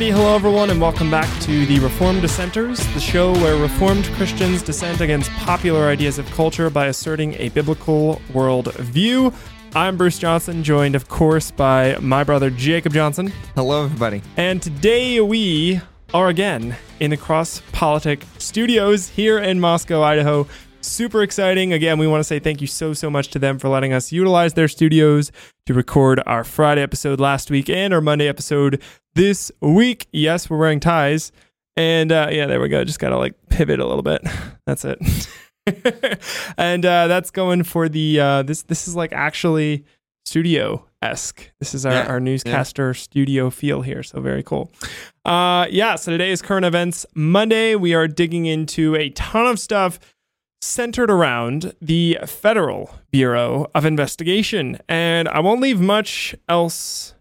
Alrighty, 0.00 0.12
hello 0.12 0.34
everyone, 0.34 0.70
and 0.70 0.80
welcome 0.80 1.10
back 1.10 1.28
to 1.42 1.66
the 1.66 1.78
Reformed 1.78 2.22
Dissenters, 2.22 2.78
the 2.94 3.00
show 3.00 3.34
where 3.34 3.60
Reformed 3.60 4.06
Christians 4.14 4.62
dissent 4.62 5.02
against 5.02 5.30
popular 5.32 5.88
ideas 5.88 6.18
of 6.18 6.24
culture 6.30 6.70
by 6.70 6.86
asserting 6.86 7.34
a 7.34 7.50
biblical 7.50 8.18
world 8.32 8.72
view. 8.76 9.30
I'm 9.74 9.98
Bruce 9.98 10.18
Johnson, 10.18 10.64
joined, 10.64 10.94
of 10.94 11.08
course, 11.08 11.50
by 11.50 11.98
my 12.00 12.24
brother 12.24 12.48
Jacob 12.48 12.94
Johnson. 12.94 13.30
Hello, 13.54 13.84
everybody. 13.84 14.22
And 14.38 14.62
today 14.62 15.20
we 15.20 15.82
are 16.14 16.30
again 16.30 16.76
in 16.98 17.10
the 17.10 17.18
Cross 17.18 17.60
Politic 17.72 18.24
studios 18.38 19.10
here 19.10 19.38
in 19.38 19.60
Moscow, 19.60 20.02
Idaho. 20.02 20.46
Super 20.80 21.22
exciting. 21.22 21.74
Again, 21.74 21.98
we 21.98 22.06
want 22.06 22.20
to 22.20 22.24
say 22.24 22.38
thank 22.38 22.62
you 22.62 22.66
so, 22.66 22.94
so 22.94 23.10
much 23.10 23.28
to 23.32 23.38
them 23.38 23.58
for 23.58 23.68
letting 23.68 23.92
us 23.92 24.12
utilize 24.12 24.54
their 24.54 24.66
studios 24.66 25.30
to 25.70 25.74
record 25.74 26.20
our 26.26 26.42
Friday 26.42 26.82
episode 26.82 27.20
last 27.20 27.48
week 27.48 27.70
and 27.70 27.94
our 27.94 28.00
Monday 28.00 28.26
episode 28.26 28.82
this 29.14 29.52
week. 29.60 30.08
Yes, 30.12 30.50
we're 30.50 30.58
wearing 30.58 30.80
ties. 30.80 31.30
And 31.76 32.10
uh, 32.10 32.28
yeah, 32.32 32.46
there 32.46 32.60
we 32.60 32.68
go. 32.68 32.82
Just 32.82 32.98
got 32.98 33.10
to 33.10 33.16
like 33.16 33.34
pivot 33.50 33.78
a 33.78 33.86
little 33.86 34.02
bit. 34.02 34.20
That's 34.66 34.84
it. 34.84 34.98
and 36.58 36.84
uh, 36.84 37.06
that's 37.06 37.30
going 37.30 37.62
for 37.62 37.88
the 37.88 38.18
uh, 38.18 38.42
this 38.42 38.62
this 38.62 38.88
is 38.88 38.96
like 38.96 39.12
actually 39.12 39.84
studio 40.24 40.84
esque. 41.02 41.52
This 41.60 41.74
is 41.74 41.86
our, 41.86 41.92
Yeah, 41.92 42.06
our 42.06 42.18
newscaster 42.18 42.94
studio 42.94 43.50
feel 43.50 43.82
here. 43.82 44.02
So 44.02 44.20
very 44.20 44.42
cool. 44.42 44.72
Uh, 45.24 45.66
yeah. 45.70 45.94
So 45.96 46.10
today 46.10 46.30
is 46.30 46.42
current 46.42 46.64
events 46.64 47.06
Monday. 47.14 47.76
We 47.76 47.94
are 47.94 48.08
digging 48.08 48.46
into 48.46 48.96
a 48.96 49.10
ton 49.10 49.46
of 49.46 49.60
stuff 49.60 50.00
centered 50.60 51.10
around 51.10 51.74
the 51.80 52.18
Federal 52.26 52.94
Bureau 53.10 53.70
of 53.74 53.84
Investigation, 53.84 54.78
and 54.88 55.28
I 55.28 55.40
won't 55.40 55.60
leave 55.60 55.80
much 55.80 56.34
else. 56.48 57.14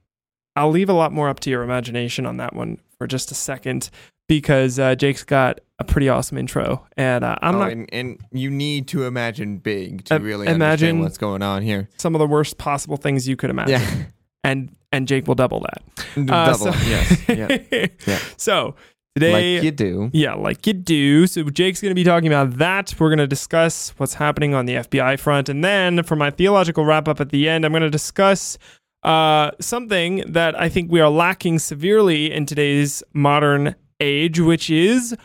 I'll 0.55 0.71
leave 0.71 0.89
a 0.89 0.93
lot 0.93 1.13
more 1.13 1.29
up 1.29 1.39
to 1.41 1.49
your 1.49 1.63
imagination 1.63 2.25
on 2.25 2.37
that 2.37 2.53
one 2.53 2.79
for 2.97 3.07
just 3.07 3.31
a 3.31 3.35
second 3.35 3.89
because 4.27 4.77
uh, 4.77 4.93
Jake's 4.95 5.23
got 5.23 5.59
a 5.79 5.83
pretty 5.85 6.09
awesome 6.09 6.37
intro, 6.37 6.85
and 6.97 7.23
uh, 7.23 7.35
I'm 7.41 7.55
Oh, 7.55 7.59
not 7.59 7.71
and, 7.71 7.89
and 7.93 8.19
you 8.31 8.49
need 8.49 8.87
to 8.89 9.05
imagine 9.05 9.57
big 9.57 10.03
to 10.05 10.15
Uh, 10.15 10.19
really 10.19 10.47
imagine- 10.47 10.99
what's 10.99 11.17
going 11.17 11.41
on 11.41 11.61
here. 11.61 11.87
some 11.97 12.13
of 12.15 12.19
the 12.19 12.27
worst 12.27 12.57
possible 12.57 12.97
things 12.97 13.27
you 13.27 13.37
could 13.37 13.49
imagine. 13.49 13.79
Yeah. 13.81 14.03
and 14.43 14.75
and 14.91 15.07
Jake 15.07 15.27
will 15.27 15.35
double 15.35 15.59
that. 15.61 15.83
Uh, 16.17 16.23
Double. 16.51 16.73
so- 16.73 16.87
yes. 16.87 17.29
Yeah. 17.29 17.87
Yeah. 18.07 18.19
So 18.37 18.75
today, 19.15 19.55
Like 19.55 19.63
you 19.63 19.71
do. 19.71 20.09
yeah, 20.13 20.33
like 20.33 20.65
you 20.67 20.73
do. 20.73 21.27
So 21.27 21.43
Jake's 21.43 21.81
going 21.81 21.91
to 21.91 21.95
be 21.95 22.03
talking 22.03 22.27
about 22.27 22.57
that. 22.57 22.93
We're 22.99 23.09
going 23.09 23.19
to 23.19 23.27
discuss 23.27 23.89
what's 23.97 24.13
happening 24.15 24.53
on 24.53 24.65
the 24.65 24.75
FBI 24.75 25.19
front, 25.19 25.49
and 25.49 25.63
then 25.63 26.03
for 26.03 26.15
my 26.15 26.29
theological 26.31 26.85
wrap 26.85 27.07
up 27.07 27.19
at 27.19 27.29
the 27.29 27.47
end, 27.49 27.65
I'm 27.65 27.71
going 27.71 27.81
to 27.83 27.89
discuss 27.89 28.57
uh, 29.03 29.51
something 29.59 30.23
that 30.27 30.59
I 30.59 30.69
think 30.69 30.91
we 30.91 30.99
are 30.99 31.09
lacking 31.09 31.59
severely 31.59 32.31
in 32.31 32.45
today's 32.45 33.01
modern 33.13 33.75
age, 33.99 34.39
which 34.39 34.69
is 34.69 35.15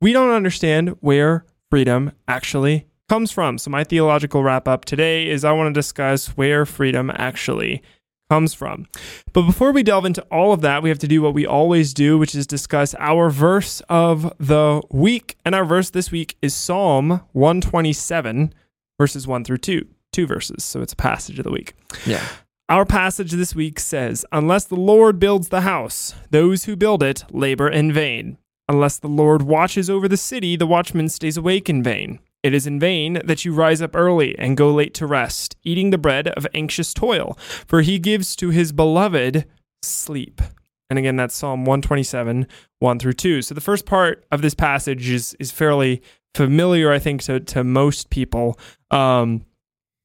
we 0.00 0.12
don't 0.12 0.30
understand 0.30 0.96
where 1.00 1.44
freedom 1.70 2.12
actually 2.26 2.86
comes 3.08 3.30
from. 3.30 3.58
So 3.58 3.70
my 3.70 3.84
theological 3.84 4.42
wrap 4.42 4.66
up 4.68 4.84
today 4.84 5.28
is 5.28 5.44
I 5.44 5.52
want 5.52 5.72
to 5.72 5.78
discuss 5.78 6.28
where 6.36 6.64
freedom 6.66 7.10
actually 7.14 7.82
comes 8.30 8.54
from. 8.54 8.86
But 9.32 9.42
before 9.42 9.72
we 9.72 9.82
delve 9.82 10.04
into 10.04 10.22
all 10.30 10.52
of 10.52 10.60
that, 10.60 10.82
we 10.82 10.88
have 10.88 11.00
to 11.00 11.08
do 11.08 11.20
what 11.20 11.34
we 11.34 11.44
always 11.44 11.92
do, 11.92 12.16
which 12.16 12.34
is 12.34 12.46
discuss 12.46 12.94
our 12.98 13.28
verse 13.28 13.82
of 13.88 14.32
the 14.38 14.80
week. 14.90 15.36
And 15.44 15.54
our 15.54 15.64
verse 15.64 15.90
this 15.90 16.12
week 16.12 16.36
is 16.40 16.54
Psalm 16.54 17.22
127, 17.32 18.54
verses 18.98 19.26
1 19.26 19.44
through 19.44 19.58
2. 19.58 19.86
Two 20.12 20.26
verses, 20.26 20.64
so 20.64 20.80
it's 20.80 20.92
a 20.92 20.96
passage 20.96 21.38
of 21.38 21.44
the 21.44 21.50
week. 21.50 21.74
Yeah. 22.06 22.24
Our 22.68 22.84
passage 22.84 23.32
this 23.32 23.54
week 23.54 23.80
says, 23.80 24.24
Unless 24.30 24.66
the 24.66 24.76
Lord 24.76 25.18
builds 25.18 25.48
the 25.48 25.62
house, 25.62 26.14
those 26.30 26.64
who 26.64 26.76
build 26.76 27.02
it 27.02 27.24
labor 27.32 27.68
in 27.68 27.92
vain. 27.92 28.38
Unless 28.68 28.98
the 28.98 29.08
Lord 29.08 29.42
watches 29.42 29.90
over 29.90 30.06
the 30.06 30.16
city, 30.16 30.54
the 30.54 30.66
watchman 30.66 31.08
stays 31.08 31.36
awake 31.36 31.68
in 31.68 31.82
vain. 31.82 32.20
It 32.42 32.54
is 32.54 32.66
in 32.66 32.80
vain 32.80 33.20
that 33.24 33.44
you 33.44 33.52
rise 33.52 33.82
up 33.82 33.94
early 33.94 34.38
and 34.38 34.56
go 34.56 34.72
late 34.72 34.94
to 34.94 35.06
rest, 35.06 35.56
eating 35.62 35.90
the 35.90 35.98
bread 35.98 36.28
of 36.28 36.46
anxious 36.54 36.94
toil, 36.94 37.36
for 37.66 37.82
he 37.82 37.98
gives 37.98 38.34
to 38.36 38.50
his 38.50 38.72
beloved 38.72 39.44
sleep. 39.82 40.40
And 40.88 40.98
again, 40.98 41.16
that's 41.16 41.34
Psalm 41.34 41.64
127, 41.64 42.46
1 42.78 42.98
through 42.98 43.12
2. 43.12 43.42
So 43.42 43.54
the 43.54 43.60
first 43.60 43.86
part 43.86 44.24
of 44.32 44.42
this 44.42 44.54
passage 44.54 45.08
is, 45.08 45.36
is 45.38 45.50
fairly 45.50 46.02
familiar, 46.34 46.90
I 46.90 46.98
think, 46.98 47.22
to, 47.24 47.40
to 47.40 47.62
most 47.62 48.10
people. 48.10 48.58
Um, 48.90 49.44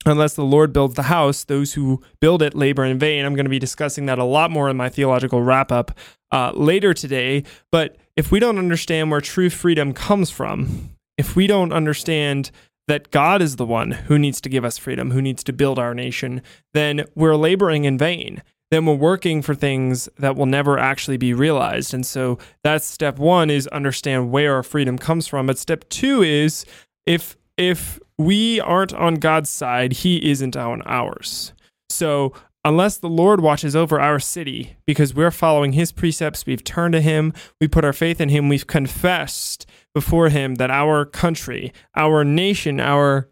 unless 0.06 0.36
the 0.36 0.44
Lord 0.44 0.72
builds 0.72 0.96
the 0.96 1.04
house, 1.04 1.44
those 1.44 1.74
who 1.74 2.02
build 2.20 2.42
it 2.42 2.54
labor 2.54 2.86
in 2.86 3.00
vain. 3.00 3.26
I'm 3.26 3.34
going 3.34 3.46
to 3.46 3.50
be 3.50 3.60
discussing 3.60 4.06
that 4.06 4.20
a 4.20 4.24
lot 4.24 4.52
more 4.52 4.70
in 4.70 4.78
my 4.78 4.90
theological 4.90 5.42
wrap 5.42 5.72
up 5.72 5.98
uh, 6.32 6.52
later 6.54 6.94
today. 6.94 7.44
But 7.72 7.98
if 8.16 8.32
we 8.32 8.40
don't 8.40 8.60
understand 8.60 9.10
where 9.10 9.22
true 9.22 9.50
freedom 9.50 9.94
comes 9.94 10.30
from, 10.30 10.95
if 11.18 11.36
we 11.36 11.48
don't 11.48 11.74
understand 11.74 12.52
that 12.88 13.12
God 13.12 13.42
is 13.42 13.56
the 13.56 13.66
one 13.66 13.92
who 13.92 14.20
needs 14.20 14.40
to 14.42 14.50
give 14.50 14.64
us 14.64 14.78
freedom, 14.78 15.12
who 15.12 15.22
needs 15.22 15.44
to 15.46 15.54
build 15.54 15.80
our 15.80 15.94
nation, 15.94 16.42
then 16.74 17.06
we're 17.16 17.36
laboring 17.36 17.86
in 17.86 17.98
vain. 17.98 18.44
Then 18.72 18.86
we're 18.86 18.96
working 18.96 19.42
for 19.42 19.56
things 19.56 20.10
that 20.18 20.36
will 20.36 20.46
never 20.46 20.78
actually 20.78 21.18
be 21.18 21.34
realized. 21.34 21.94
And 21.94 22.06
so 22.06 22.38
that's 22.64 22.88
step 22.88 23.18
one 23.18 23.50
is 23.50 23.68
understand 23.68 24.32
where 24.32 24.56
our 24.56 24.64
freedom 24.64 24.98
comes 24.98 25.28
from. 25.28 25.48
But 25.48 25.58
step 25.58 25.88
two 25.90 26.24
is 26.24 26.66
if 27.06 27.38
if 27.58 28.00
we 28.18 28.60
aren't 28.60 28.94
on 28.94 29.16
God's 29.16 29.50
side, 29.50 29.94
He 29.94 30.30
isn't 30.30 30.58
on 30.58 30.82
ours. 30.86 31.54
So, 31.90 32.34
unless 32.64 32.98
the 32.98 33.10
Lord 33.10 33.42
watches 33.42 33.76
over 33.76 34.00
our 34.00 34.20
city 34.20 34.76
because 34.86 35.14
we're 35.14 35.32
following 35.32 35.74
His 35.74 35.92
precepts, 35.92 36.46
we've 36.46 36.64
turned 36.64 36.94
to 36.94 37.02
Him, 37.02 37.34
we 37.62 37.68
put 37.68 37.86
our 37.86 37.94
faith 37.94 38.20
in 38.20 38.30
Him, 38.30 38.50
we've 38.50 38.68
confessed 38.68 39.66
before 39.96 40.28
Him 40.30 40.56
that 40.56 40.70
our 40.70 41.06
country, 41.06 41.72
our 41.96 42.24
nation, 42.24 42.80
our, 42.80 43.30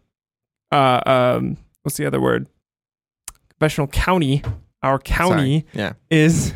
uh, 0.71 1.01
um, 1.05 1.57
what's 1.83 1.97
the 1.97 2.05
other 2.05 2.21
word? 2.21 2.47
Confessional 3.49 3.87
county, 3.87 4.41
our 4.81 4.97
county 4.97 5.65
Sorry. 5.73 5.83
Yeah. 5.83 5.93
is 6.09 6.53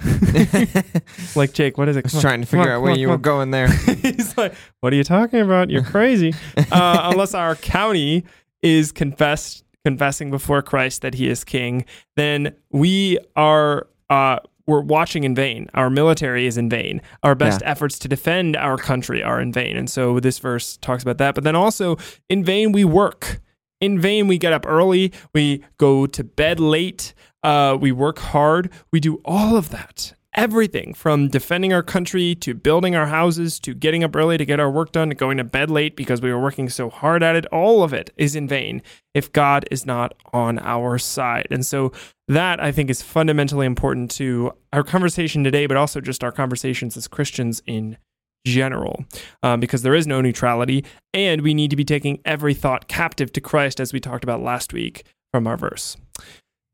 like 1.36 1.52
Jake. 1.54 1.78
What 1.78 1.90
is 1.90 1.98
it? 1.98 2.06
I 2.06 2.08
was 2.08 2.16
on. 2.16 2.22
trying 2.22 2.42
to 2.42 2.48
figure 2.48 2.70
on, 2.72 2.78
out 2.78 2.82
where 2.82 2.94
on, 2.94 3.00
you 3.00 3.10
were 3.10 3.18
going 3.18 3.52
there. 3.52 3.68
He's 4.02 4.36
like, 4.38 4.56
"What 4.80 4.94
are 4.94 4.96
you 4.96 5.04
talking 5.04 5.42
about? 5.42 5.70
You're 5.70 5.84
crazy." 5.84 6.34
uh, 6.72 7.10
unless 7.12 7.34
our 7.34 7.56
county 7.56 8.24
is 8.62 8.92
confessed 8.92 9.66
confessing 9.86 10.32
before 10.32 10.62
Christ 10.62 11.02
that 11.02 11.14
He 11.14 11.30
is 11.30 11.44
King, 11.44 11.86
then 12.16 12.56
we 12.72 13.20
are 13.36 13.88
uh, 14.10 14.40
we're 14.68 14.82
watching 14.82 15.24
in 15.24 15.34
vain. 15.34 15.70
Our 15.74 15.90
military 15.90 16.46
is 16.46 16.58
in 16.58 16.70
vain. 16.70 17.02
Our 17.24 17.36
best 17.36 17.62
efforts 17.66 17.98
to 18.00 18.08
defend 18.08 18.56
our 18.58 18.78
country 18.78 19.24
are 19.24 19.40
in 19.40 19.52
vain. 19.54 19.78
And 19.78 19.90
so 19.90 20.20
this 20.20 20.40
verse 20.40 20.78
talks 20.78 21.02
about 21.04 21.18
that. 21.20 21.36
But 21.36 21.46
then 21.46 21.56
also, 21.56 21.98
in 22.30 22.44
vain 22.44 22.74
we 22.74 22.84
work. 22.84 23.40
In 23.80 24.00
vain 24.00 24.28
we 24.28 24.38
get 24.38 24.54
up 24.54 24.66
early. 24.68 25.14
We 25.34 25.64
go 25.78 26.06
to 26.06 26.24
bed 26.24 26.60
late. 26.60 27.14
Uh, 27.44 27.78
we 27.80 27.92
work 27.92 28.20
hard. 28.20 28.70
We 28.92 29.00
do 29.00 29.22
all 29.24 29.56
of 29.56 29.70
that. 29.70 30.14
Everything 30.38 30.94
from 30.94 31.30
defending 31.30 31.74
our 31.74 31.82
country 31.82 32.36
to 32.36 32.54
building 32.54 32.96
our 32.96 33.08
houses 33.08 33.60
to 33.62 33.74
getting 33.74 34.04
up 34.04 34.16
early 34.16 34.38
to 34.38 34.46
get 34.46 34.60
our 34.60 34.70
work 34.70 34.92
done 34.92 35.10
to 35.10 35.16
going 35.16 35.38
to 35.38 35.44
bed 35.44 35.72
late 35.72 35.96
because 35.96 36.22
we 36.22 36.32
were 36.32 36.40
working 36.40 36.70
so 36.70 36.92
hard 36.92 37.24
at 37.24 37.36
it. 37.36 37.48
All 37.48 37.82
of 37.82 37.92
it 37.92 38.12
is 38.18 38.36
in 38.36 38.48
vain 38.48 38.84
if 39.16 39.34
God 39.34 39.66
is 39.72 39.84
not 39.84 40.14
on 40.34 40.60
our 40.60 41.00
side. 41.00 41.48
And 41.50 41.66
so 41.66 41.92
that 42.28 42.62
I 42.62 42.72
think 42.72 42.92
is 42.92 43.02
fundamentally 43.02 43.66
important 43.66 44.12
to 44.12 44.52
our 44.72 44.84
conversation 44.84 45.44
today, 45.44 45.66
but 45.66 45.76
also 45.76 46.00
just 46.02 46.24
our 46.24 46.32
conversations 46.32 46.96
as 46.96 47.08
Christians 47.08 47.64
in 47.66 47.98
general, 48.46 49.06
um, 49.42 49.60
because 49.60 49.82
there 49.82 49.96
is 49.96 50.06
no 50.06 50.22
neutrality, 50.22 50.86
and 51.16 51.42
we 51.42 51.56
need 51.56 51.72
to 51.72 51.76
be 51.76 51.84
taking 51.84 52.20
every 52.26 52.54
thought 52.54 52.88
captive 52.88 53.34
to 53.34 53.42
Christ, 53.42 53.80
as 53.80 53.92
we 53.92 54.00
talked 54.00 54.24
about 54.24 54.44
last 54.44 54.72
week 54.72 55.04
from 55.34 55.48
our 55.48 55.58
verse. 55.58 55.98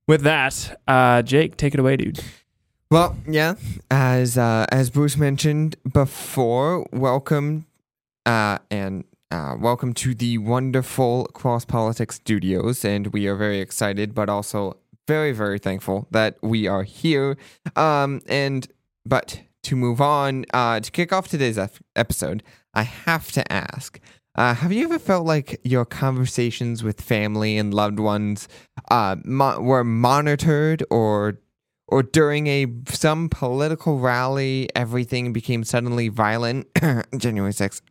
With 0.06 0.22
that, 0.24 0.82
uh, 0.86 1.22
Jake, 1.22 1.56
take 1.56 1.74
it 1.74 1.80
away, 1.80 1.96
dude. 1.96 2.20
Well, 2.94 3.18
yeah, 3.28 3.56
as 3.90 4.38
uh, 4.38 4.68
as 4.72 4.92
Bruce 4.92 5.18
mentioned 5.18 5.78
before, 5.92 6.86
welcome 6.92 7.66
uh, 8.24 8.60
and 8.70 9.06
uh, 9.32 9.56
welcome 9.60 9.96
to 9.96 10.14
the 10.14 10.38
wonderful 10.38 11.26
Cross 11.34 11.66
Politics 11.66 12.18
Studios, 12.18 12.86
and 12.86 13.08
we 13.08 13.26
are 13.26 13.36
very 13.36 13.62
excited, 13.62 14.14
but 14.14 14.30
also 14.30 14.78
very 15.08 15.32
very 15.32 15.58
thankful 15.58 16.08
that 16.12 16.38
we 16.44 16.68
are 16.68 16.84
here. 16.84 17.36
Um, 17.76 18.22
and 18.28 18.68
but 19.08 19.42
to 19.64 19.76
move 19.76 20.00
on, 20.00 20.46
uh, 20.54 20.80
to 20.80 20.92
kick 20.92 21.12
off 21.12 21.28
today's 21.28 21.58
ep- 21.58 21.78
episode, 21.96 22.44
I 22.76 22.84
have 22.84 23.32
to 23.32 23.52
ask. 23.52 24.00
Uh, 24.36 24.54
have 24.54 24.72
you 24.72 24.84
ever 24.86 25.00
felt 25.00 25.26
like 25.26 25.60
your 25.64 25.86
conversations 25.86 26.84
with 26.84 27.02
family 27.02 27.58
and 27.58 27.74
loved 27.74 28.00
ones 28.00 28.48
uh, 28.92 29.16
mo- 29.24 29.60
were 29.62 29.84
monitored 29.84 30.84
or 30.92 31.40
or 31.94 32.04
during 32.04 32.48
a 32.48 32.68
some 32.90 33.30
political 33.30 34.00
rally, 34.00 34.68
everything 34.76 35.32
became 35.34 35.64
suddenly 35.64 36.10
violent. 36.10 36.68
January 37.18 37.54
sixth. 37.54 37.82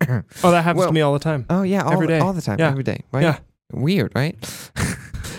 Oh, 0.42 0.50
that 0.50 0.62
happens 0.64 0.78
Well- 0.80 0.88
to 0.88 0.92
me 0.94 1.00
all 1.00 1.12
the 1.12 1.18
time. 1.18 1.46
oh 1.48 1.62
yeah, 1.62 1.82
all, 1.82 1.92
Every 1.94 2.06
the- 2.08 2.12
day. 2.14 2.18
all 2.18 2.32
the 2.32 2.42
time, 2.42 2.58
Yeah. 2.58 2.68
every 2.70 2.82
day, 2.82 3.00
right? 3.12 3.22
Yeah. 3.22 3.38
Weird, 3.72 4.12
right? 4.14 4.36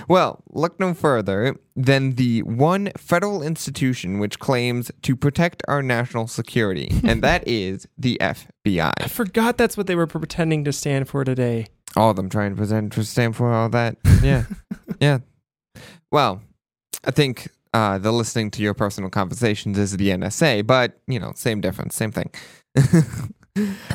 Well, 0.09 0.43
look 0.51 0.81
no 0.81 0.93
further 0.93 1.55
than 1.77 2.15
the 2.15 2.41
one 2.43 2.91
federal 2.97 3.41
institution 3.41 4.19
which 4.19 4.37
claims 4.37 4.91
to 5.03 5.15
protect 5.15 5.63
our 5.69 5.81
national 5.81 6.27
security, 6.27 6.89
and 7.05 7.21
that 7.23 7.47
is 7.47 7.87
the 7.97 8.17
FBI. 8.19 8.91
I 8.99 9.07
forgot 9.07 9.57
that's 9.57 9.77
what 9.77 9.87
they 9.87 9.95
were 9.95 10.05
pretending 10.07 10.65
to 10.65 10.73
stand 10.73 11.07
for 11.07 11.23
today. 11.23 11.67
All 11.95 12.09
of 12.09 12.17
them 12.17 12.27
trying 12.27 12.51
to 12.51 12.57
present 12.57 12.91
to 12.93 13.03
stand 13.05 13.37
for 13.37 13.53
all 13.53 13.69
that. 13.69 13.95
Yeah. 14.21 14.43
yeah. 14.99 15.19
Well, 16.11 16.41
I 17.05 17.11
think 17.11 17.47
uh, 17.73 17.97
the 17.97 18.11
listening 18.11 18.51
to 18.51 18.61
your 18.61 18.73
personal 18.73 19.09
conversations 19.09 19.77
is 19.77 19.97
the 19.97 20.09
NSA, 20.09 20.65
but, 20.65 20.99
you 21.07 21.19
know, 21.19 21.33
same 21.35 21.61
difference, 21.61 21.95
same 21.95 22.11
thing. 22.11 22.29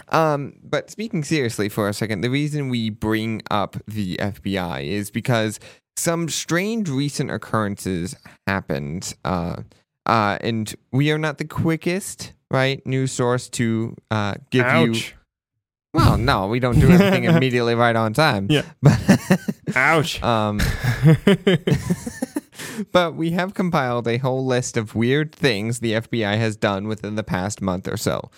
um, 0.08 0.54
but 0.62 0.90
speaking 0.90 1.24
seriously 1.24 1.68
for 1.68 1.88
a 1.88 1.92
second, 1.92 2.20
the 2.20 2.30
reason 2.30 2.68
we 2.68 2.90
bring 2.90 3.42
up 3.50 3.76
the 3.86 4.16
FBI 4.16 4.86
is 4.86 5.10
because 5.10 5.60
some 5.96 6.28
strange 6.28 6.88
recent 6.88 7.30
occurrences 7.30 8.16
happened. 8.46 9.14
Uh, 9.24 9.62
uh, 10.06 10.38
and 10.40 10.74
we 10.92 11.10
are 11.10 11.18
not 11.18 11.38
the 11.38 11.44
quickest, 11.44 12.32
right, 12.50 12.84
news 12.86 13.12
source 13.12 13.48
to 13.50 13.94
uh, 14.10 14.34
give 14.50 14.64
you. 14.64 14.92
Ouch. 14.92 15.14
Well, 15.94 16.18
no, 16.18 16.46
we 16.46 16.60
don't 16.60 16.78
do 16.78 16.90
everything 16.90 17.24
immediately 17.24 17.74
right 17.74 17.96
on 17.96 18.12
time. 18.12 18.46
Yeah. 18.50 18.62
But 18.82 19.76
Ouch. 19.76 20.22
um 20.22 20.60
but 22.92 23.14
we 23.14 23.30
have 23.32 23.54
compiled 23.54 24.06
a 24.08 24.18
whole 24.18 24.44
list 24.46 24.76
of 24.76 24.94
weird 24.94 25.34
things 25.34 25.80
the 25.80 25.92
FBI 25.94 26.36
has 26.38 26.56
done 26.56 26.88
within 26.88 27.14
the 27.16 27.22
past 27.24 27.60
month 27.62 27.88
or 27.88 27.96
so. 27.96 28.30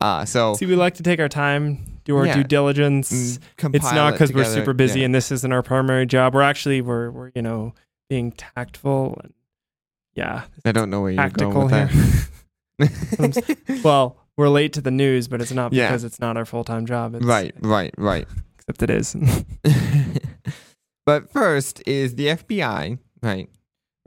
Uh 0.00 0.24
so 0.24 0.54
See, 0.54 0.66
we 0.66 0.76
like 0.76 0.94
to 0.94 1.02
take 1.02 1.18
our 1.20 1.28
time, 1.28 2.00
do 2.04 2.16
our 2.16 2.26
Yeah. 2.26 2.34
due 2.36 2.44
diligence. 2.44 3.38
mm, 3.58 3.74
It's 3.74 3.92
not 3.92 4.10
it 4.10 4.12
because 4.12 4.32
we're 4.32 4.44
super 4.44 4.72
busy 4.74 5.00
Yeah. 5.00 5.06
and 5.06 5.14
this 5.14 5.32
isn't 5.32 5.52
our 5.52 5.62
primary 5.62 6.04
job. 6.06 6.34
We're 6.34 6.42
actually 6.42 6.80
we're 6.82 7.10
we're 7.10 7.30
you 7.34 7.42
know 7.42 7.72
being 8.10 8.32
tactful 8.32 9.18
and 9.22 9.32
yeah, 10.14 10.44
I 10.64 10.72
don't 10.72 10.90
know 10.90 11.00
where 11.02 11.12
you're 11.12 11.28
going 11.30 11.54
with 11.58 11.70
that. 12.78 13.48
well, 13.84 14.16
we're 14.36 14.48
late 14.48 14.72
to 14.74 14.80
the 14.80 14.90
news, 14.90 15.26
but 15.28 15.40
it's 15.40 15.52
not 15.52 15.72
Yeah. 15.72 15.88
because 15.88 16.04
it's 16.04 16.20
not 16.20 16.36
our 16.36 16.44
full 16.44 16.64
time 16.64 16.86
job. 16.86 17.14
It's, 17.14 17.24
right, 17.24 17.54
right, 17.60 17.94
right. 17.96 18.26
Except 18.68 18.82
it 18.82 18.90
is. 18.90 19.16
but 21.06 21.30
first 21.30 21.82
is 21.86 22.14
the 22.16 22.26
FBI, 22.28 22.98
right? 23.22 23.48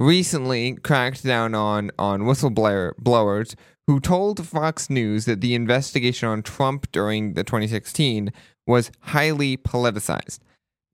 Recently 0.01 0.73
cracked 0.77 1.23
down 1.23 1.53
on 1.53 1.91
on 1.99 2.21
whistleblower 2.21 2.93
blowers 2.97 3.55
who 3.85 3.99
told 3.99 4.43
Fox 4.47 4.89
News 4.89 5.25
that 5.25 5.41
the 5.41 5.53
investigation 5.53 6.27
on 6.27 6.41
Trump 6.41 6.91
during 6.91 7.33
the 7.33 7.43
2016 7.43 8.33
was 8.65 8.89
highly 9.01 9.57
politicized. 9.57 10.39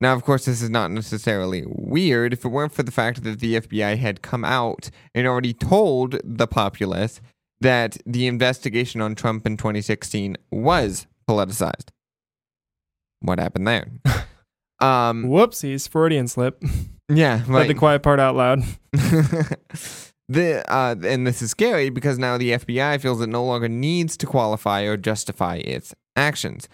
Now, 0.02 0.12
of 0.12 0.26
course, 0.26 0.44
this 0.44 0.62
is 0.62 0.70
not 0.70 0.92
necessarily 0.92 1.64
weird 1.66 2.34
if 2.34 2.44
it 2.44 2.50
weren't 2.50 2.74
for 2.74 2.84
the 2.84 2.92
fact 2.92 3.24
that 3.24 3.40
the 3.40 3.62
FBI 3.62 3.98
had 3.98 4.22
come 4.22 4.44
out 4.44 4.90
and 5.16 5.26
already 5.26 5.54
told 5.54 6.20
the 6.26 6.46
populace 6.46 7.22
that 7.62 7.98
the 8.06 8.28
investigation 8.28 9.00
on 9.00 9.16
Trump 9.16 9.48
in 9.48 9.56
2016 9.56 10.36
was 10.52 11.08
politicized. 11.30 11.92
What 13.22 13.40
happened 13.40 13.70
there? 13.70 13.88
um, 14.82 15.28
Whoopsies, 15.28 15.88
Freudian 15.88 16.28
slip. 16.28 16.62
yeah, 17.10 17.40
Said 17.40 17.50
right. 17.50 17.68
the 17.68 17.74
quiet 17.74 18.04
part 18.04 18.20
out 18.20 18.36
loud. 18.36 18.64
the 20.30 20.64
uh, 20.68 20.96
and 21.04 21.26
this 21.26 21.42
is 21.42 21.52
scary 21.52 21.90
because 21.90 22.18
now 22.20 22.38
the 22.38 22.52
FBI 22.52 23.00
feels 23.02 23.22
it 23.22 23.28
no 23.30 23.44
longer 23.46 23.70
needs 23.70 24.18
to 24.18 24.26
qualify 24.26 24.82
or 24.82 24.98
justify 24.98 25.56
its 25.58 25.94
actions. 26.16 26.68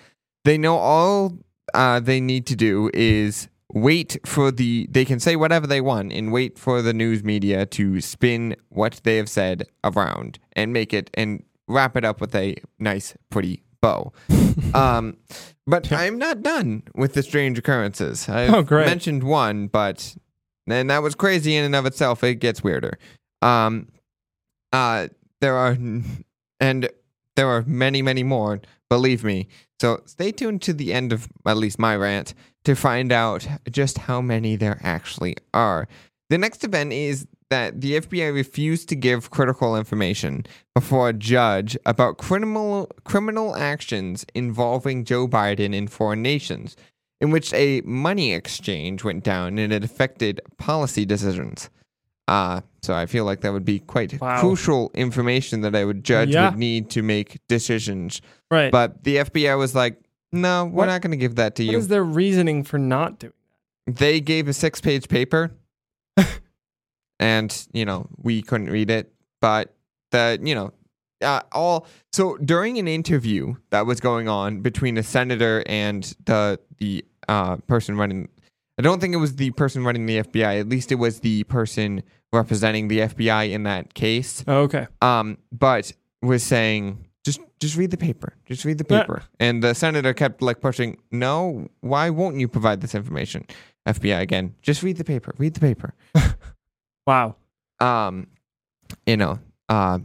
They 0.45 0.57
know 0.57 0.77
all 0.77 1.37
uh, 1.73 1.99
they 1.99 2.19
need 2.19 2.45
to 2.47 2.55
do 2.55 2.89
is 2.93 3.47
wait 3.71 4.17
for 4.25 4.51
the. 4.51 4.87
They 4.89 5.05
can 5.05 5.19
say 5.19 5.35
whatever 5.35 5.67
they 5.67 5.81
want 5.81 6.11
and 6.13 6.31
wait 6.31 6.57
for 6.57 6.81
the 6.81 6.93
news 6.93 7.23
media 7.23 7.65
to 7.67 8.01
spin 8.01 8.55
what 8.69 9.01
they 9.03 9.17
have 9.17 9.29
said 9.29 9.67
around 9.83 10.39
and 10.53 10.73
make 10.73 10.93
it 10.93 11.09
and 11.13 11.43
wrap 11.67 11.95
it 11.95 12.03
up 12.03 12.19
with 12.19 12.35
a 12.35 12.55
nice, 12.79 13.15
pretty 13.29 13.63
bow. 13.81 14.11
um, 14.73 15.17
but 15.65 15.91
I'm 15.91 16.17
not 16.17 16.41
done 16.41 16.83
with 16.95 17.13
the 17.13 17.23
strange 17.23 17.57
occurrences. 17.57 18.27
I 18.27 18.47
Oh, 18.47 18.63
great. 18.63 18.85
mentioned 18.87 19.23
one, 19.23 19.67
but 19.67 20.15
and 20.67 20.89
that 20.89 21.03
was 21.03 21.15
crazy 21.15 21.55
in 21.55 21.65
and 21.65 21.75
of 21.75 21.85
itself. 21.85 22.23
It 22.23 22.35
gets 22.35 22.63
weirder. 22.63 22.97
Um, 23.41 23.89
uh, 24.71 25.07
there 25.41 25.55
are, 25.55 25.77
and 26.59 26.89
there 27.35 27.47
are 27.47 27.63
many, 27.67 28.01
many 28.01 28.23
more. 28.23 28.61
Believe 28.89 29.23
me. 29.23 29.47
So 29.81 30.01
stay 30.05 30.31
tuned 30.31 30.61
to 30.63 30.73
the 30.73 30.93
end 30.93 31.11
of 31.11 31.27
at 31.45 31.57
least 31.57 31.79
my 31.79 31.95
rant 31.95 32.33
to 32.63 32.75
find 32.75 33.11
out 33.11 33.47
just 33.69 33.97
how 33.97 34.21
many 34.21 34.55
there 34.55 34.79
actually 34.83 35.35
are. 35.53 35.87
The 36.29 36.37
next 36.37 36.63
event 36.63 36.93
is 36.93 37.27
that 37.49 37.81
the 37.81 37.99
FBI 37.99 38.33
refused 38.33 38.89
to 38.89 38.95
give 38.95 39.29
critical 39.29 39.75
information 39.75 40.45
before 40.73 41.09
a 41.09 41.13
judge 41.13 41.77
about 41.85 42.17
criminal 42.17 42.89
criminal 43.03 43.55
actions 43.55 44.25
involving 44.33 45.03
Joe 45.03 45.27
Biden 45.27 45.75
in 45.75 45.87
foreign 45.87 46.21
nations, 46.21 46.75
in 47.23 47.31
which 47.31 47.53
a 47.53 47.79
money 47.85 48.33
exchange 48.33 49.03
went 49.05 49.23
down 49.23 49.57
and 49.57 49.71
it 49.71 49.81
affected 49.83 50.41
policy 50.57 51.05
decisions. 51.05 51.69
Uh, 52.27 52.59
so 52.81 52.93
I 52.93 53.05
feel 53.05 53.23
like 53.23 53.39
that 53.41 53.53
would 53.53 53.63
be 53.65 53.79
quite 53.79 54.19
Wow. 54.19 54.39
crucial 54.41 54.91
information 54.93 55.61
that 55.61 55.73
I 55.73 55.85
would 55.85 56.03
judge 56.03 56.29
Yeah. 56.29 56.49
would 56.49 56.59
need 56.59 56.89
to 56.91 57.01
make 57.01 57.39
decisions. 57.47 58.21
Right. 58.51 58.71
But 58.71 59.03
the 59.05 59.19
FBI 59.19 59.55
was 59.57 59.73
like, 59.73 60.01
no, 60.33 60.65
we're 60.65 60.71
What- 60.79 60.85
not 60.87 61.01
going 61.01 61.11
to 61.11 61.17
give 61.17 61.35
that 61.35 61.55
to 61.55 61.65
what 61.65 61.71
you. 61.71 61.77
is 61.77 61.87
their 61.87 62.03
reasoning 62.03 62.63
for 62.63 62.77
not 62.77 63.19
doing 63.19 63.31
that? 63.87 63.95
they 63.95 64.19
gave 64.21 64.47
a 64.49 64.53
six 64.53 64.79
page 64.81 65.07
paper 65.09 65.51
and 67.19 67.67
you 67.73 67.85
know 67.85 68.07
we 68.17 68.41
couldn't 68.41 68.69
read 68.69 68.89
it 68.89 69.13
but 69.41 69.73
the 70.11 70.39
you 70.41 70.55
know 70.55 70.71
uh, 71.21 71.41
all 71.51 71.85
so 72.13 72.37
during 72.37 72.77
an 72.77 72.87
interview 72.87 73.53
that 73.71 73.85
was 73.85 73.99
going 73.99 74.27
on 74.29 74.61
between 74.61 74.97
a 74.97 75.03
senator 75.03 75.63
and 75.67 76.15
the 76.25 76.59
the 76.77 77.03
uh, 77.29 77.55
person 77.67 77.97
running 77.97 78.27
i 78.77 78.81
don't 78.81 78.99
think 78.99 79.13
it 79.13 79.17
was 79.17 79.35
the 79.35 79.51
person 79.51 79.83
running 79.83 80.05
the 80.05 80.17
fbi 80.23 80.59
at 80.59 80.67
least 80.69 80.91
it 80.91 80.95
was 80.95 81.19
the 81.21 81.43
person 81.45 82.01
representing 82.31 82.87
the 82.87 82.99
fbi 82.99 83.51
in 83.51 83.63
that 83.63 83.93
case? 83.93 84.43
Oh, 84.47 84.61
okay. 84.63 84.87
um, 85.01 85.37
but 85.51 85.91
was 86.21 86.41
saying 86.43 87.05
just 87.25 87.39
just 87.59 87.77
read 87.77 87.91
the 87.91 87.97
paper, 87.97 88.33
just 88.45 88.65
read 88.65 88.77
the 88.77 88.85
Yeah. 88.89 88.99
paper. 89.01 89.23
And 89.39 89.63
the 89.63 89.73
senator 89.73 90.13
kept 90.13 90.41
like 90.41 90.59
pushing, 90.59 90.97
no, 91.11 91.69
why 91.79 92.09
won't 92.09 92.37
you 92.37 92.49
provide 92.49 92.81
this 92.81 92.93
information? 92.95 93.45
FBI 93.87 94.19
again, 94.19 94.55
just 94.61 94.83
read 94.83 94.97
the 94.97 95.03
paper, 95.05 95.33
read 95.37 95.53
the 95.53 95.61
paper. 95.61 95.93
Wow. 97.07 97.35
Um, 97.79 98.27
you 99.05 99.17
know, 99.17 99.39
uh, 99.69 99.99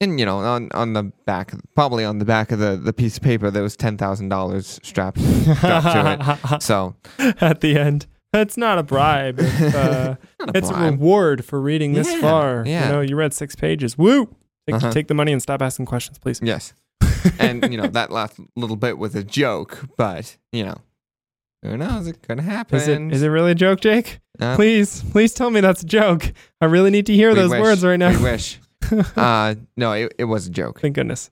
and 0.00 0.18
you 0.18 0.26
know, 0.26 0.38
on 0.38 0.70
on 0.72 0.92
the 0.94 1.04
back, 1.26 1.52
probably 1.74 2.04
on 2.04 2.18
the 2.18 2.24
back 2.24 2.52
of 2.52 2.58
the 2.58 2.76
the 2.76 2.92
piece 2.92 3.16
of 3.16 3.22
paper, 3.22 3.50
there 3.50 3.62
was 3.62 3.76
ten 3.76 3.96
thousand 3.96 4.28
dollars 4.28 4.78
strapped 4.82 5.20
strapped 5.20 5.86
to 6.38 6.52
it. 6.54 6.62
So 6.62 6.94
At 7.18 7.60
the 7.60 7.78
end. 7.78 8.06
That's 8.32 8.56
not 8.56 8.78
a 8.78 8.84
bribe. 8.84 9.40
It's, 9.40 9.60
uh, 9.74 10.14
not 10.38 10.54
a 10.54 10.58
it's 10.58 10.70
a 10.70 10.74
reward 10.74 11.44
for 11.44 11.60
reading 11.60 11.94
this 11.94 12.06
Yeah, 12.12 12.20
far. 12.20 12.62
yeah. 12.64 12.86
You 12.86 12.92
know, 12.92 13.00
you 13.00 13.16
read 13.16 13.34
six 13.34 13.56
pages. 13.56 13.98
Woo! 13.98 14.26
Take, 14.68 14.76
Uh-huh. 14.76 14.92
take 14.92 15.08
the 15.08 15.14
money 15.14 15.32
and 15.32 15.42
stop 15.42 15.60
asking 15.60 15.86
questions, 15.86 16.16
please. 16.18 16.38
Yes. 16.40 16.72
and 17.40 17.70
you 17.72 17.76
know 17.76 17.88
that 17.88 18.12
last 18.12 18.38
little 18.54 18.76
bit 18.76 18.98
was 18.98 19.16
a 19.16 19.24
joke, 19.24 19.80
but 19.98 20.36
you 20.52 20.62
know, 20.64 20.76
who 21.62 21.76
knows? 21.76 22.06
It 22.06 22.22
could 22.22 22.38
happen. 22.38 22.76
Is 22.76 22.86
it 22.86 23.00
is 23.12 23.22
it 23.24 23.28
really 23.28 23.50
a 23.50 23.54
joke, 23.56 23.80
Jake? 23.80 24.20
Uh, 24.38 24.54
Please, 24.54 25.02
please 25.10 25.34
tell 25.34 25.50
me 25.50 25.60
that's 25.60 25.82
a 25.82 25.86
joke. 25.86 26.32
I 26.62 26.66
really 26.66 26.90
need 26.90 27.06
to 27.06 27.12
hear 27.14 27.34
those 27.34 27.50
wish, 27.50 27.60
words 27.60 27.84
right 27.84 27.98
now. 27.98 28.10
We 28.10 28.22
wish. 28.22 28.59
uh, 29.16 29.54
no, 29.76 29.92
it, 29.92 30.14
it 30.18 30.24
was 30.24 30.46
a 30.46 30.50
joke, 30.50 30.80
Thank 30.80 30.94
goodness. 30.96 31.30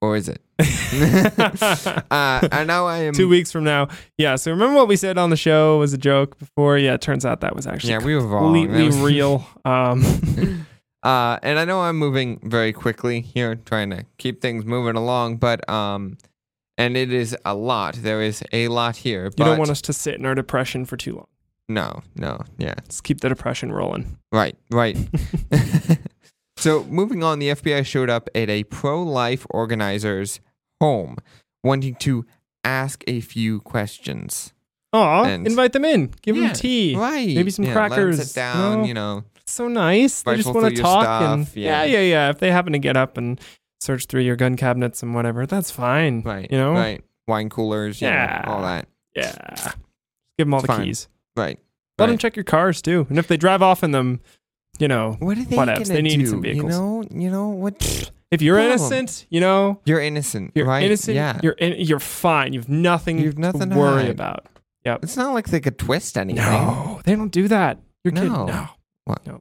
or 0.00 0.16
is 0.16 0.28
it? 0.28 0.40
uh, 0.60 2.48
I 2.52 2.64
know 2.66 2.86
I 2.86 2.98
am. 2.98 3.14
Two 3.14 3.28
weeks 3.28 3.50
from 3.52 3.64
now. 3.64 3.88
Yeah. 4.18 4.36
So 4.36 4.50
remember 4.50 4.74
what 4.76 4.88
we 4.88 4.96
said 4.96 5.16
on 5.18 5.30
the 5.30 5.36
show 5.36 5.78
was 5.78 5.92
a 5.92 5.98
joke 5.98 6.38
before? 6.38 6.76
Yeah. 6.78 6.94
It 6.94 7.00
turns 7.00 7.24
out 7.24 7.40
that 7.40 7.54
was 7.56 7.66
actually 7.66 7.90
Yeah, 7.92 8.04
we 8.04 8.14
were 8.14 8.26
wrong. 8.26 8.52
Completely 8.54 8.86
was- 8.86 8.98
real. 8.98 9.46
Um, 9.64 10.66
Uh, 11.02 11.38
and 11.42 11.58
I 11.58 11.64
know 11.64 11.80
I'm 11.80 11.96
moving 11.96 12.40
very 12.42 12.74
quickly 12.74 13.22
here, 13.22 13.54
trying 13.54 13.88
to 13.88 14.04
keep 14.18 14.42
things 14.42 14.66
moving 14.66 14.96
along, 14.96 15.38
but 15.38 15.66
um, 15.66 16.18
and 16.76 16.94
it 16.94 17.10
is 17.10 17.34
a 17.46 17.54
lot. 17.54 17.94
There 17.94 18.20
is 18.20 18.44
a 18.52 18.68
lot 18.68 18.96
here. 18.96 19.24
you 19.24 19.44
don't 19.46 19.56
want 19.58 19.70
us 19.70 19.80
to 19.80 19.94
sit 19.94 20.16
in 20.16 20.26
our 20.26 20.34
depression 20.34 20.84
for 20.84 20.98
too 20.98 21.14
long. 21.14 21.26
No, 21.70 22.02
no, 22.16 22.40
yeah. 22.58 22.74
Let's 22.76 23.00
keep 23.00 23.20
the 23.20 23.28
depression 23.28 23.70
rolling. 23.72 24.18
Right, 24.32 24.56
right. 24.72 24.96
so, 26.56 26.84
moving 26.84 27.22
on, 27.22 27.38
the 27.38 27.50
FBI 27.50 27.86
showed 27.86 28.10
up 28.10 28.28
at 28.34 28.50
a 28.50 28.64
pro 28.64 29.02
life 29.02 29.46
organizer's 29.50 30.40
home 30.80 31.16
wanting 31.62 31.94
to 31.96 32.26
ask 32.64 33.04
a 33.06 33.20
few 33.20 33.60
questions. 33.60 34.52
Aw, 34.92 35.24
And- 35.24 35.46
invite 35.46 35.72
them 35.72 35.84
in. 35.84 36.12
Give 36.22 36.36
Yeah, 36.36 36.48
them 36.48 36.54
tea. 36.56 36.96
Right. 36.96 37.28
Maybe 37.28 37.50
some 37.52 37.64
yeah, 37.64 37.74
let 37.74 37.88
crackers, 37.90 38.26
sit 38.30 38.34
down, 38.34 38.80
you 38.82 38.88
you 38.88 38.94
know. 38.94 39.22
So 39.46 39.68
nice. 39.68 40.22
They 40.22 40.36
just 40.36 40.52
want 40.52 40.74
to 40.74 40.82
talk 40.82 41.06
and 41.22 41.46
yeah. 41.54 41.84
yeah. 41.84 41.98
yeah, 41.98 42.00
yeah, 42.00 42.30
If 42.30 42.38
they 42.40 42.50
happen 42.50 42.72
to 42.72 42.78
get 42.80 42.96
up 42.96 43.16
and 43.16 43.40
search 43.80 44.06
through 44.06 44.22
your 44.22 44.34
gun 44.36 44.56
cabinets 44.56 45.02
and 45.04 45.14
whatever, 45.14 45.46
that's 45.46 45.70
fine. 45.70 46.22
Right. 46.22 46.50
You 46.50 46.58
know? 46.58 46.72
Right. 46.72 47.02
Wine 47.28 47.48
coolers, 47.48 48.00
you 48.00 48.08
know, 48.08 48.14
Yeah. 48.14 48.44
all 48.46 48.62
that. 48.62 48.88
Yeah. 49.14 49.72
Give 50.38 50.46
them 50.46 50.54
all 50.54 50.60
It's 50.60 50.66
the 50.68 50.72
fine. 50.74 50.86
keys. 50.86 51.08
Right. 51.36 51.58
Let 51.98 52.06
them 52.06 52.18
check 52.18 52.34
your 52.36 52.44
cars 52.44 52.80
too, 52.80 53.06
and 53.10 53.18
if 53.18 53.28
they 53.28 53.36
drive 53.36 53.60
off 53.62 53.82
in 53.84 53.90
them, 53.90 54.20
you 54.78 54.88
know, 54.88 55.16
What 55.18 55.36
are 55.36 55.44
they 55.44 55.54
gonna 55.56 55.78
They 55.84 56.00
need 56.00 56.16
do? 56.20 56.26
some 56.26 56.36
You 56.44 56.52
vehicles. 56.54 56.72
know, 56.72 57.04
you 57.10 57.30
know 57.30 57.48
what? 57.50 58.10
if 58.30 58.40
you're 58.40 58.56
Problem. 58.56 58.72
innocent, 58.78 59.26
you 59.28 59.40
know, 59.40 59.80
You're 59.84 60.00
innocent, 60.00 60.52
you're 60.54 60.64
right? 60.66 60.82
innocent. 60.82 61.14
Yeah. 61.16 61.38
You're 61.42 61.52
in, 61.52 61.74
you're 61.84 61.98
fine. 62.00 62.52
You've 62.54 62.68
nothing. 62.70 63.18
You've 63.18 63.38
nothing 63.38 63.68
to 63.68 63.74
to 63.74 63.76
worry 63.76 64.02
hide. 64.04 64.10
about. 64.10 64.46
it's 64.84 65.16
not 65.16 65.34
like 65.34 65.48
they 65.48 65.60
could 65.60 65.78
twist 65.78 66.16
anything. 66.16 66.42
No, 66.42 67.00
they 67.04 67.14
don't 67.14 67.32
do 67.32 67.48
that. 67.48 67.78
You're 68.04 68.12
kidding. 68.12 68.32
No. 68.32 68.46
No. 68.46 68.68
What? 69.04 69.26
No. 69.26 69.40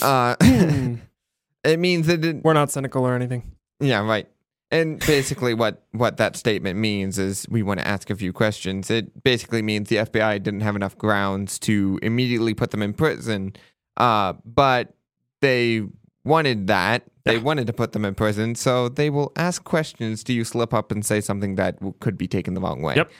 Uh, 0.00 0.36
Hmm. 0.40 0.94
it 1.64 1.78
means 1.78 2.06
that 2.06 2.24
it, 2.24 2.44
We're 2.44 2.52
not 2.54 2.70
cynical 2.70 3.04
or 3.06 3.14
anything. 3.16 3.50
Yeah, 3.80 4.00
right. 4.06 4.28
And 4.72 5.00
basically, 5.04 5.52
what 5.54 5.82
what 5.92 6.16
that 6.18 6.36
statement 6.36 6.78
means 6.78 7.18
is 7.18 7.44
we 7.50 7.62
want 7.62 7.80
to 7.80 7.86
ask 7.88 8.08
a 8.10 8.14
few 8.14 8.32
questions. 8.32 8.88
It 8.90 9.24
basically 9.24 9.62
means 9.62 9.88
the 9.88 9.96
FBI 9.96 10.40
didn't 10.42 10.60
have 10.60 10.76
enough 10.76 10.96
grounds 10.96 11.58
to 11.60 11.98
immediately 12.02 12.54
put 12.54 12.70
them 12.70 12.80
in 12.82 12.92
prison, 12.92 13.54
uh, 13.96 14.34
but 14.44 14.94
they 15.40 15.82
wanted 16.24 16.68
that. 16.68 17.02
They 17.24 17.34
Yeah. 17.36 17.42
wanted 17.42 17.66
to 17.66 17.72
put 17.72 17.92
them 17.92 18.04
in 18.04 18.14
prison, 18.14 18.54
so 18.54 18.88
they 18.88 19.10
will 19.10 19.32
ask 19.36 19.64
questions. 19.64 20.22
Do 20.22 20.32
you 20.32 20.44
slip 20.44 20.72
up 20.72 20.92
and 20.92 21.04
say 21.04 21.20
something 21.20 21.56
that 21.56 21.76
w- 21.76 21.94
could 22.00 22.16
be 22.16 22.28
taken 22.28 22.54
the 22.54 22.60
wrong 22.60 22.80
way? 22.80 22.94
Yep. 22.96 23.10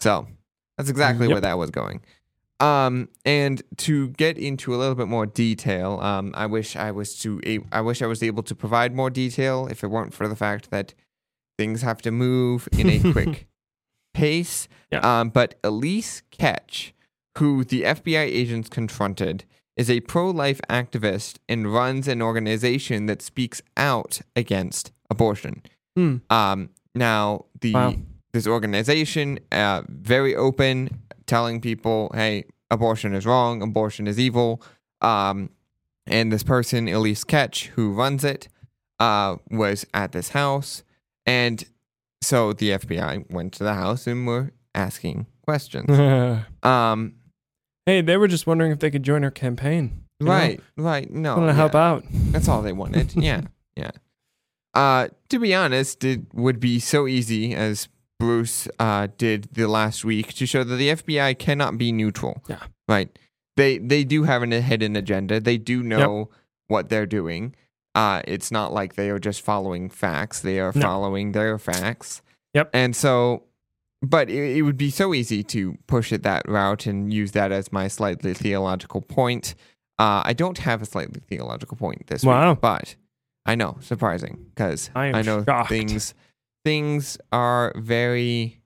So 0.00 0.26
that's 0.76 0.90
exactly 0.90 1.26
Yep. 1.26 1.32
where 1.34 1.40
that 1.42 1.56
was 1.58 1.70
going. 1.70 2.00
Um, 2.58 3.08
and 3.24 3.60
to 3.78 4.08
get 4.10 4.38
into 4.38 4.74
a 4.74 4.76
little 4.76 4.94
bit 4.94 5.08
more 5.08 5.26
detail, 5.26 6.00
um, 6.00 6.32
I 6.34 6.46
wish 6.46 6.74
I 6.74 6.90
was 6.90 7.14
to 7.20 7.40
a- 7.44 7.60
I 7.70 7.82
wish 7.82 8.00
I 8.00 8.06
was 8.06 8.22
able 8.22 8.42
to 8.44 8.54
provide 8.54 8.94
more 8.94 9.10
detail 9.10 9.68
if 9.70 9.84
it 9.84 9.88
weren't 9.88 10.14
for 10.14 10.26
the 10.26 10.36
fact 10.36 10.70
that 10.70 10.94
things 11.58 11.82
have 11.82 12.00
to 12.02 12.10
move 12.10 12.68
in 12.72 12.88
a 12.88 13.12
quick 13.12 13.46
pace. 14.14 14.68
Yeah. 14.90 15.00
Um, 15.20 15.28
but 15.30 15.58
Elise 15.62 16.22
Ketch, 16.30 16.94
who 17.38 17.62
the 17.64 17.82
FBI 17.82 18.20
agents 18.24 18.68
confronted, 18.70 19.44
is 19.76 19.90
a 19.90 20.00
pro-life 20.00 20.60
activist 20.70 21.36
and 21.50 21.70
runs 21.72 22.08
an 22.08 22.22
organization 22.22 23.04
that 23.06 23.20
speaks 23.20 23.60
out 23.76 24.20
against 24.34 24.92
abortion. 25.10 25.62
Hmm. 25.94 26.16
Um, 26.30 26.70
now 26.94 27.44
the 27.60 27.72
Wow. 27.74 27.94
this 28.32 28.46
organization 28.46 29.38
uh, 29.52 29.82
very 29.88 30.34
open, 30.34 31.02
telling 31.26 31.60
people, 31.60 32.10
"Hey, 32.14 32.44
abortion 32.70 33.14
is 33.14 33.26
wrong. 33.26 33.62
Abortion 33.62 34.06
is 34.06 34.18
evil." 34.18 34.62
Um, 35.00 35.50
and 36.06 36.32
this 36.32 36.42
person, 36.42 36.88
Elise 36.88 37.24
Ketch, 37.24 37.66
who 37.74 37.92
runs 37.92 38.24
it, 38.24 38.48
uh, 38.98 39.36
was 39.50 39.84
at 39.92 40.12
this 40.12 40.30
house, 40.30 40.82
and 41.26 41.64
so 42.22 42.52
the 42.52 42.70
FBI 42.70 43.30
went 43.30 43.52
to 43.54 43.64
the 43.64 43.74
house 43.74 44.06
and 44.06 44.26
were 44.26 44.52
asking 44.74 45.26
questions. 45.42 45.86
Um, 46.62 47.14
hey, 47.86 48.00
they 48.00 48.16
were 48.16 48.26
just 48.26 48.46
wondering 48.46 48.72
if 48.72 48.80
they 48.80 48.90
could 48.90 49.04
join 49.04 49.22
our 49.22 49.30
campaign. 49.30 50.04
you 50.18 50.26
know? 50.26 50.32
right, 50.32 50.60
right, 50.76 51.08
no, 51.08 51.36
Want 51.36 51.42
to 51.42 51.46
yeah. 51.46 51.52
help 51.52 51.74
out? 51.76 52.04
That's 52.10 52.48
all 52.48 52.62
they 52.62 52.72
wanted. 52.72 53.14
yeah, 53.16 53.42
yeah. 53.76 53.92
Uh, 54.74 55.08
to 55.28 55.38
be 55.38 55.54
honest, 55.54 56.04
it 56.04 56.34
would 56.34 56.58
be 56.58 56.80
so 56.80 57.06
easy 57.06 57.54
as 57.54 57.88
Bruce 58.18 58.66
uh, 58.78 59.08
did 59.18 59.48
the 59.52 59.68
last 59.68 60.04
week 60.04 60.32
to 60.34 60.46
show 60.46 60.64
that 60.64 60.76
the 60.76 60.88
FBI 60.90 61.38
cannot 61.38 61.76
be 61.78 61.92
neutral. 61.92 62.42
Yeah. 62.48 62.62
Right. 62.88 63.16
They 63.56 63.78
they 63.78 64.04
do 64.04 64.24
have 64.24 64.42
an- 64.42 64.52
a 64.52 64.60
hidden 64.60 64.96
agenda. 64.96 65.40
They 65.40 65.58
do 65.58 65.82
know 65.82 66.30
what 66.68 66.88
they're 66.88 67.06
doing. 67.06 67.54
Uh, 67.94 68.20
it's 68.26 68.50
not 68.50 68.72
like 68.72 68.94
they 68.94 69.08
are 69.10 69.18
just 69.18 69.40
following 69.40 69.88
facts. 69.88 70.40
They 70.40 70.60
are 70.60 70.72
No. 70.74 70.82
following 70.82 71.32
their 71.32 71.58
facts. 71.58 72.20
Yep. 72.54 72.70
And 72.74 72.94
so, 72.94 73.44
but 74.02 74.28
it, 74.28 74.58
it 74.58 74.62
would 74.62 74.76
be 74.76 74.90
so 74.90 75.14
easy 75.14 75.42
to 75.44 75.78
push 75.86 76.12
it 76.12 76.22
that 76.22 76.46
route 76.48 76.86
and 76.86 77.12
use 77.12 77.32
that 77.32 77.52
as 77.52 77.72
my 77.72 77.88
slightly 77.88 78.34
theological 78.34 79.00
point. 79.00 79.54
Uh, 79.98 80.20
I 80.24 80.34
don't 80.34 80.58
have 80.58 80.82
a 80.82 80.86
slightly 80.86 81.20
theological 81.26 81.76
point 81.78 82.06
this 82.08 82.22
Wow. 82.22 82.50
week, 82.50 82.60
but 82.60 82.96
I 83.46 83.54
know 83.54 83.78
surprising 83.80 84.46
because 84.54 84.90
I 84.94 85.06
I 85.18 85.22
know 85.22 85.42
shocked. 85.44 85.70
things 85.70 86.12
things 86.66 87.16
are 87.30 87.72
very 87.76 88.60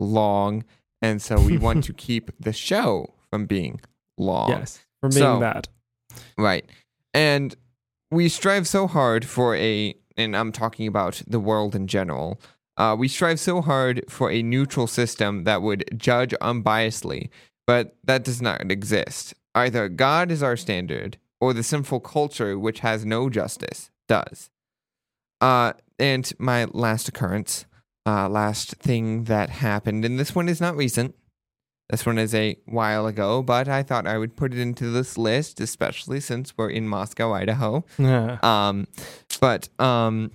long, 0.00 0.64
and 1.00 1.22
so 1.22 1.40
we 1.40 1.56
want 1.56 1.84
to 1.84 1.92
keep 2.06 2.32
the 2.40 2.52
show 2.52 3.14
from 3.30 3.46
being 3.46 3.80
long. 4.16 4.50
Yes, 4.50 4.80
for 5.00 5.08
being 5.08 5.20
So- 5.22 5.38
that. 5.38 5.68
Right. 6.36 6.64
And 7.14 7.54
we 8.10 8.28
strive 8.28 8.66
so 8.66 8.88
hard 8.88 9.24
for 9.24 9.54
a, 9.54 9.94
and 10.16 10.36
I'm 10.36 10.50
talking 10.50 10.88
about 10.88 11.22
the 11.28 11.38
world 11.38 11.76
in 11.76 11.86
general, 11.86 12.40
uh, 12.76 12.96
we 12.98 13.06
strive 13.06 13.38
so 13.38 13.60
hard 13.62 14.04
for 14.08 14.32
a 14.32 14.42
neutral 14.42 14.88
system 14.88 15.44
that 15.44 15.62
would 15.62 15.84
judge 15.96 16.34
unbiasedly, 16.40 17.28
but 17.68 17.96
that 18.02 18.24
does 18.24 18.42
not 18.42 18.68
exist. 18.70 19.34
Either 19.54 19.88
God 19.88 20.32
is 20.32 20.42
our 20.42 20.56
standard, 20.56 21.18
or 21.40 21.52
the 21.52 21.62
sinful 21.62 22.00
culture, 22.00 22.58
which 22.58 22.80
has 22.80 23.04
no 23.04 23.30
justice, 23.30 23.90
does. 24.08 24.50
Uh, 25.40 25.72
and 25.98 26.30
my 26.38 26.66
last 26.72 27.08
occurrence, 27.08 27.66
uh, 28.06 28.28
last 28.28 28.76
thing 28.76 29.24
that 29.24 29.50
happened, 29.50 30.04
and 30.04 30.18
this 30.18 30.34
one 30.34 30.48
is 30.48 30.60
not 30.60 30.76
recent. 30.76 31.14
This 31.90 32.04
one 32.04 32.18
is 32.18 32.34
a 32.34 32.56
while 32.66 33.06
ago, 33.06 33.42
but 33.42 33.66
I 33.66 33.82
thought 33.82 34.06
I 34.06 34.18
would 34.18 34.36
put 34.36 34.52
it 34.52 34.58
into 34.58 34.90
this 34.90 35.16
list, 35.16 35.58
especially 35.58 36.20
since 36.20 36.52
we're 36.56 36.68
in 36.68 36.86
Moscow, 36.86 37.32
Idaho. 37.32 37.84
Yeah. 37.98 38.38
Um, 38.42 38.86
but 39.40 39.70
um, 39.78 40.32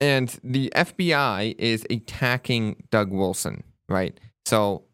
and 0.00 0.36
the 0.42 0.72
FBI 0.74 1.54
is 1.56 1.86
attacking 1.88 2.82
Doug 2.90 3.12
Wilson, 3.12 3.62
right? 3.88 4.18
So, 4.44 4.84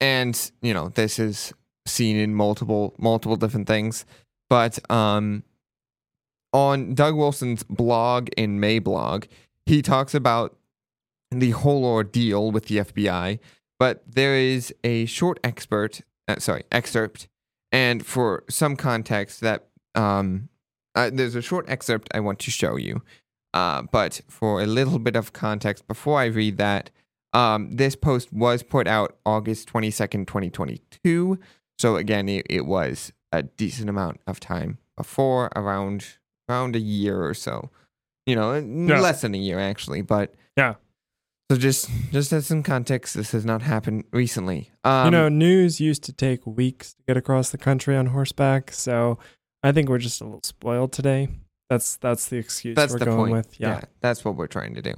and 0.00 0.50
you 0.62 0.72
know 0.72 0.88
this 0.88 1.18
is 1.18 1.52
seen 1.86 2.16
in 2.16 2.34
multiple 2.34 2.94
multiple 2.98 3.36
different 3.36 3.66
things, 3.66 4.06
but 4.48 4.78
um, 4.90 5.42
on 6.52 6.94
Doug 6.94 7.14
Wilson's 7.14 7.62
blog 7.62 8.28
in 8.36 8.60
Mablog, 8.60 9.26
he 9.66 9.82
talks 9.82 10.14
about 10.14 10.56
the 11.30 11.50
whole 11.50 11.84
ordeal 11.84 12.50
with 12.50 12.66
the 12.66 12.78
FBI. 12.78 13.38
But 13.78 14.02
there 14.06 14.34
is 14.34 14.74
a 14.84 15.06
short 15.06 15.40
expert, 15.42 16.02
uh, 16.28 16.38
sorry, 16.38 16.64
excerpt, 16.70 17.28
and 17.72 18.04
for 18.04 18.44
some 18.50 18.76
context, 18.76 19.40
that 19.40 19.68
um, 19.94 20.48
uh, 20.94 21.10
there's 21.12 21.34
a 21.34 21.42
short 21.42 21.68
excerpt 21.68 22.08
I 22.12 22.20
want 22.20 22.40
to 22.40 22.50
show 22.50 22.76
you. 22.76 23.02
Uh, 23.54 23.82
but 23.82 24.20
for 24.28 24.60
a 24.60 24.66
little 24.66 24.98
bit 24.98 25.16
of 25.16 25.32
context, 25.32 25.88
before 25.88 26.20
I 26.20 26.26
read 26.26 26.58
that, 26.58 26.90
um, 27.32 27.76
this 27.76 27.96
post 27.96 28.32
was 28.32 28.62
put 28.62 28.86
out 28.86 29.16
August 29.24 29.72
22nd, 29.72 30.26
2022. 30.26 31.38
So 31.78 31.96
again, 31.96 32.28
it, 32.28 32.46
it 32.50 32.66
was 32.66 33.12
a 33.32 33.44
decent 33.44 33.88
amount 33.88 34.20
of 34.26 34.40
time 34.40 34.78
before, 34.96 35.50
around 35.56 36.18
around 36.50 36.76
a 36.76 36.80
year 36.80 37.22
or 37.24 37.34
so. 37.34 37.70
You 38.26 38.34
know, 38.36 38.54
Yeah. 38.54 39.00
less 39.00 39.22
than 39.22 39.34
a 39.34 39.38
year 39.38 39.58
actually, 39.58 40.02
but 40.02 40.34
Yeah. 40.56 40.74
So 41.50 41.56
just 41.56 41.88
just 42.12 42.32
as 42.32 42.46
some 42.46 42.62
context, 42.62 43.14
this 43.14 43.32
has 43.32 43.44
not 43.44 43.62
happened 43.62 44.04
recently. 44.12 44.70
Um, 44.84 45.06
you 45.06 45.10
know, 45.10 45.28
news 45.28 45.80
used 45.80 46.04
to 46.04 46.12
take 46.12 46.46
weeks 46.46 46.94
to 46.94 47.02
get 47.08 47.16
across 47.16 47.50
the 47.50 47.58
country 47.58 47.96
on 47.96 48.06
horseback, 48.06 48.70
so 48.72 49.18
I 49.62 49.72
think 49.72 49.88
we're 49.88 49.98
just 49.98 50.20
a 50.20 50.24
little 50.24 50.42
spoiled 50.44 50.92
today. 50.92 51.28
That's 51.68 51.96
that's 51.96 52.28
the 52.28 52.36
excuse 52.36 52.76
that's 52.76 52.92
we're 52.92 53.00
the 53.00 53.04
going 53.06 53.16
point. 53.18 53.32
with. 53.32 53.60
Yeah. 53.60 53.80
that's 54.00 54.24
what 54.24 54.36
we're 54.36 54.46
trying 54.46 54.74
to 54.74 54.82
do. 54.82 54.94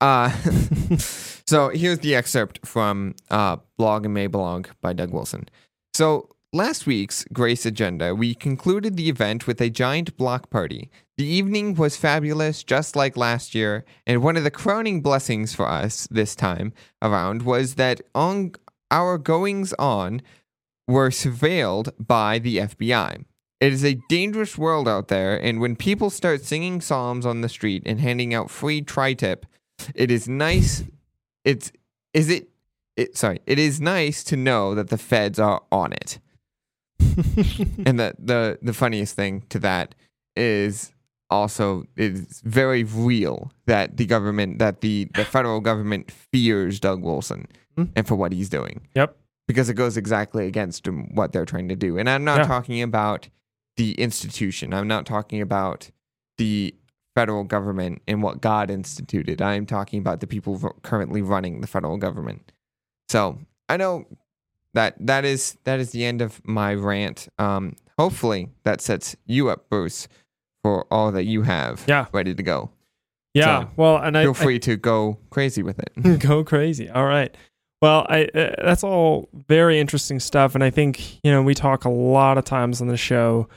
Uh, 0.00 0.30
so 1.46 1.68
here's 1.70 1.98
the 2.00 2.14
excerpt 2.14 2.66
from 2.66 3.14
uh, 3.30 3.56
Blog 3.76 4.06
and 4.06 4.16
Mablog 4.16 4.68
by 4.80 4.92
Doug 4.92 5.10
Wilson. 5.12 5.48
So 5.94 6.33
last 6.54 6.86
week's 6.86 7.24
Grace 7.32 7.66
Agenda, 7.66 8.14
we 8.14 8.32
concluded 8.32 8.96
the 8.96 9.08
event 9.08 9.48
with 9.48 9.60
a 9.60 9.68
giant 9.68 10.16
block 10.16 10.50
party. 10.50 10.88
The 11.16 11.26
evening 11.26 11.74
was 11.74 11.96
fabulous, 11.96 12.62
just 12.62 12.94
like 12.94 13.16
last 13.16 13.56
year, 13.56 13.84
and 14.06 14.22
one 14.22 14.36
of 14.36 14.44
the 14.44 14.52
crowning 14.52 15.02
blessings 15.02 15.52
for 15.52 15.68
us 15.68 16.06
this 16.12 16.36
time 16.36 16.72
around 17.02 17.42
was 17.42 17.74
that 17.74 18.00
on 18.14 18.52
our 18.92 19.18
goings 19.18 19.72
on 19.80 20.22
were 20.86 21.10
surveilled 21.10 21.90
by 21.98 22.38
the 22.38 22.58
FBI. 22.58 23.24
It 23.60 23.72
is 23.72 23.84
a 23.84 24.00
dangerous 24.08 24.56
world 24.56 24.86
out 24.86 25.08
there, 25.08 25.36
and 25.36 25.60
when 25.60 25.74
people 25.74 26.08
start 26.08 26.44
singing 26.44 26.80
psalms 26.80 27.26
on 27.26 27.40
the 27.40 27.48
street 27.48 27.82
and 27.84 28.00
handing 28.00 28.32
out 28.32 28.48
free 28.48 28.80
tri-tip, 28.80 29.44
it 29.92 30.08
is 30.08 30.28
nice. 30.28 30.84
It's 31.44 31.72
is 32.12 32.30
it, 32.30 32.48
it 32.96 33.16
sorry. 33.16 33.40
It 33.44 33.58
is 33.58 33.80
nice 33.80 34.22
to 34.24 34.36
know 34.36 34.76
that 34.76 34.90
the 34.90 34.98
feds 34.98 35.40
are 35.40 35.60
on 35.72 35.92
it. 35.92 36.20
And 37.86 37.98
the 37.98 38.14
the 38.18 38.58
the 38.62 38.72
funniest 38.72 39.14
thing 39.16 39.42
to 39.50 39.58
that 39.60 39.94
is 40.36 40.92
also 41.30 41.84
it's 41.96 42.40
very 42.42 42.84
real 42.84 43.50
that 43.66 43.96
the 43.96 44.06
government 44.06 44.58
that 44.58 44.80
the 44.80 45.08
the 45.14 45.24
federal 45.24 45.60
government 45.60 46.10
fears 46.10 46.80
Doug 46.80 47.02
Wilson 47.02 47.46
Hmm. 47.76 47.84
and 47.96 48.06
for 48.06 48.14
what 48.14 48.30
he's 48.30 48.48
doing 48.48 48.86
yep. 48.94 49.16
because 49.48 49.68
it 49.68 49.74
goes 49.74 49.96
exactly 49.96 50.46
against 50.46 50.86
what 50.86 51.32
they're 51.32 51.44
trying 51.44 51.68
to 51.70 51.74
do. 51.74 51.98
And 51.98 52.08
I'm 52.08 52.22
not 52.22 52.38
Yeah. 52.38 52.46
talking 52.46 52.82
about 52.82 53.28
the 53.76 53.94
institution. 53.94 54.72
I'm 54.72 54.86
not 54.86 55.06
talking 55.06 55.40
about 55.40 55.90
the 56.38 56.72
federal 57.16 57.42
government 57.42 58.00
and 58.06 58.22
what 58.22 58.40
God 58.40 58.70
instituted. 58.70 59.42
I'm 59.42 59.66
talking 59.66 59.98
about 59.98 60.20
the 60.20 60.28
people 60.28 60.56
currently 60.82 61.20
running 61.20 61.62
the 61.62 61.66
federal 61.66 61.96
government. 61.96 62.52
So 63.08 63.40
I 63.68 63.76
know 63.76 64.04
that 64.74 64.94
that 65.00 65.24
is 65.24 65.56
that 65.64 65.80
is 65.80 65.90
the 65.90 66.04
end 66.04 66.20
of 66.20 66.40
my 66.44 66.74
rant. 66.74 67.28
Um, 67.38 67.76
hopefully 67.98 68.50
that 68.64 68.80
sets 68.80 69.16
you 69.26 69.48
up, 69.48 69.68
Bruce, 69.68 70.06
for 70.62 70.86
all 70.92 71.10
that 71.12 71.24
you 71.24 71.42
have 71.42 71.84
Yeah. 71.86 72.06
ready 72.12 72.34
to 72.34 72.42
go. 72.42 72.70
Yeah. 73.34 73.62
So, 73.64 73.70
well, 73.76 73.96
and 73.98 74.16
I, 74.16 74.22
Feel 74.22 74.30
I 74.30 74.34
free 74.44 74.58
to 74.60 74.76
go 74.76 75.18
crazy 75.30 75.62
with 75.62 75.78
it. 75.80 76.18
go 76.20 76.44
crazy. 76.44 76.88
All 76.88 77.06
right. 77.06 77.34
Well, 77.82 78.06
I 78.08 78.24
uh, 78.34 78.54
that's 78.64 78.82
all 78.84 79.28
very 79.48 79.78
interesting 79.78 80.18
stuff, 80.20 80.54
and 80.54 80.62
I 80.64 80.70
think 80.70 81.22
you 81.24 81.30
know 81.30 81.42
we 81.42 81.54
talk 81.54 81.84
a 81.84 81.90
lot 81.90 82.38
of 82.38 82.44
times 82.44 82.80
on 82.80 82.86
the 82.88 82.96
show 82.96 83.48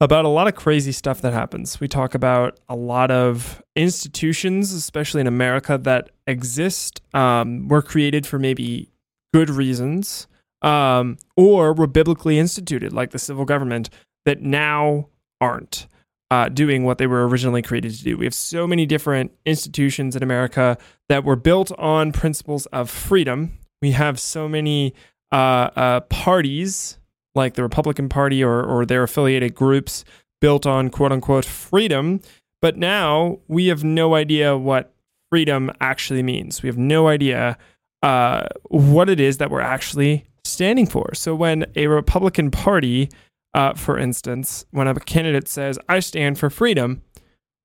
about 0.00 0.24
a 0.24 0.28
lot 0.28 0.48
of 0.48 0.56
crazy 0.56 0.90
stuff 0.90 1.20
that 1.20 1.32
happens. 1.32 1.78
We 1.78 1.86
talk 1.86 2.14
about 2.16 2.58
a 2.68 2.74
lot 2.74 3.12
of 3.12 3.62
institutions, 3.76 4.72
especially 4.72 5.20
in 5.20 5.28
America, 5.28 5.78
that 5.78 6.10
exist 6.26 7.00
um, 7.14 7.68
were 7.68 7.82
created 7.82 8.26
for 8.26 8.38
maybe 8.38 8.90
good 9.32 9.48
reasons, 9.48 10.26
um, 10.62 11.18
or 11.36 11.72
were 11.72 11.86
biblically 11.86 12.38
instituted, 12.38 12.92
like 12.92 13.10
the 13.10 13.18
civil 13.18 13.44
government, 13.44 13.90
that 14.24 14.40
now 14.42 15.08
aren't. 15.40 15.86
Uh, 16.30 16.48
doing 16.48 16.84
what 16.84 16.96
they 16.96 17.06
were 17.06 17.28
originally 17.28 17.60
created 17.60 17.92
to 17.92 18.02
do. 18.02 18.16
We 18.16 18.24
have 18.24 18.32
so 18.32 18.66
many 18.66 18.86
different 18.86 19.32
institutions 19.44 20.16
in 20.16 20.22
America 20.22 20.78
that 21.10 21.24
were 21.24 21.36
built 21.36 21.70
on 21.78 22.10
principles 22.10 22.64
of 22.72 22.88
freedom. 22.88 23.58
We 23.82 23.90
have 23.90 24.18
so 24.18 24.48
many 24.48 24.94
uh, 25.30 25.68
uh, 25.76 26.00
parties, 26.00 26.98
like 27.34 27.52
the 27.52 27.62
Republican 27.62 28.08
Party 28.08 28.42
or, 28.42 28.62
or 28.64 28.86
their 28.86 29.02
affiliated 29.02 29.54
groups, 29.54 30.06
built 30.40 30.64
on 30.64 30.88
quote 30.88 31.12
unquote 31.12 31.44
freedom. 31.44 32.22
But 32.62 32.78
now 32.78 33.40
we 33.46 33.66
have 33.66 33.84
no 33.84 34.14
idea 34.14 34.56
what 34.56 34.94
freedom 35.28 35.70
actually 35.80 36.22
means. 36.22 36.62
We 36.62 36.68
have 36.68 36.78
no 36.78 37.08
idea 37.08 37.58
uh, 38.02 38.46
what 38.64 39.10
it 39.10 39.20
is 39.20 39.38
that 39.38 39.50
we're 39.50 39.60
actually 39.60 40.24
standing 40.44 40.86
for. 40.86 41.14
So 41.14 41.34
when 41.34 41.66
a 41.76 41.86
Republican 41.86 42.50
Party, 42.50 43.08
uh, 43.54 43.74
for 43.74 43.98
instance, 43.98 44.64
when 44.70 44.86
a 44.88 44.94
candidate 45.00 45.48
says, 45.48 45.78
I 45.88 46.00
stand 46.00 46.38
for 46.38 46.50
freedom, 46.50 47.02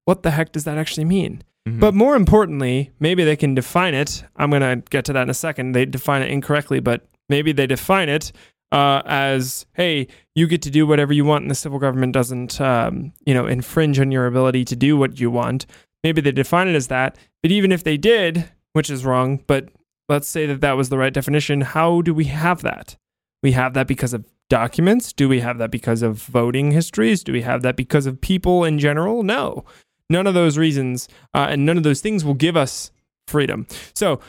what 0.05 0.24
the 0.24 0.31
heck 0.31 0.51
does 0.51 0.63
that 0.65 0.77
actually 0.77 1.05
mean? 1.05 1.43
Mhm. 1.67 1.79
But 1.79 1.93
more 1.93 2.15
importantly, 2.15 2.91
maybe 3.00 3.24
they 3.24 3.36
can 3.36 3.55
define 3.55 3.93
it. 3.93 4.24
I'm 4.36 4.50
going 4.50 4.62
to 4.62 4.84
get 4.89 5.05
to 5.05 5.13
that 5.13 5.24
in 5.24 5.29
a 5.29 5.34
second. 5.34 5.74
They 5.74 5.86
define 5.86 6.22
it 6.22 6.29
incorrectly, 6.31 6.79
but 6.79 7.05
maybe 7.29 7.51
they 7.51 7.67
define 7.67 8.10
it 8.10 8.31
uh, 8.72 9.01
as, 9.05 9.65
hey, 9.74 10.07
you 10.36 10.46
get 10.48 10.62
to 10.62 10.69
do 10.69 10.86
whatever 10.86 11.13
you 11.13 11.24
want, 11.25 11.41
and 11.43 11.51
the 11.51 11.55
civil 11.55 11.79
government 11.79 12.13
doesn't, 12.13 12.60
um, 12.60 13.13
you 13.25 13.34
know, 13.34 13.48
infringe 13.48 14.00
on 14.00 14.12
your 14.12 14.27
ability 14.27 14.65
to 14.65 14.75
do 14.75 14.98
what 14.98 15.19
you 15.19 15.31
want. 15.31 15.65
Maybe 16.03 16.22
they 16.22 16.31
define 16.31 16.67
it 16.67 16.75
as 16.75 16.88
that. 16.88 17.17
But 17.41 17.51
even 17.51 17.72
if 17.72 17.84
they 17.84 17.98
did, 17.98 18.50
which 18.74 18.89
is 18.89 19.05
wrong, 19.05 19.41
but 19.48 19.69
let's 20.10 20.28
say 20.28 20.46
that 20.46 20.62
that 20.62 20.78
was 20.78 20.90
the 20.90 20.98
right 20.98 21.14
definition, 21.14 21.62
how 21.62 22.02
do 22.02 22.14
we 22.14 22.26
have 22.26 22.62
that? 22.62 22.98
We 23.44 23.52
have 23.54 23.74
that 23.74 23.88
because 23.88 24.14
of 24.14 24.26
documents. 24.50 25.14
Do 25.14 25.30
we 25.30 25.42
have 25.42 25.58
that 25.58 25.72
because 25.72 26.02
of 26.02 26.22
voting 26.22 26.72
histories? 26.72 27.24
Do 27.24 27.34
we 27.34 27.42
have 27.42 27.62
that 27.62 27.76
because 27.76 28.06
of 28.06 28.22
people 28.22 28.64
in 28.64 28.80
general? 28.80 29.24
No 29.24 29.66
none 30.10 30.28
of 30.28 30.34
those 30.34 30.58
reasons 30.58 31.08
uh, 31.34 31.48
and 31.50 31.66
none 31.66 31.78
of 31.78 31.84
those 31.84 32.02
things 32.02 32.24
will 32.24 32.34
give 32.34 32.58
us 32.58 32.92
freedom. 33.28 33.68
So, 33.94 34.20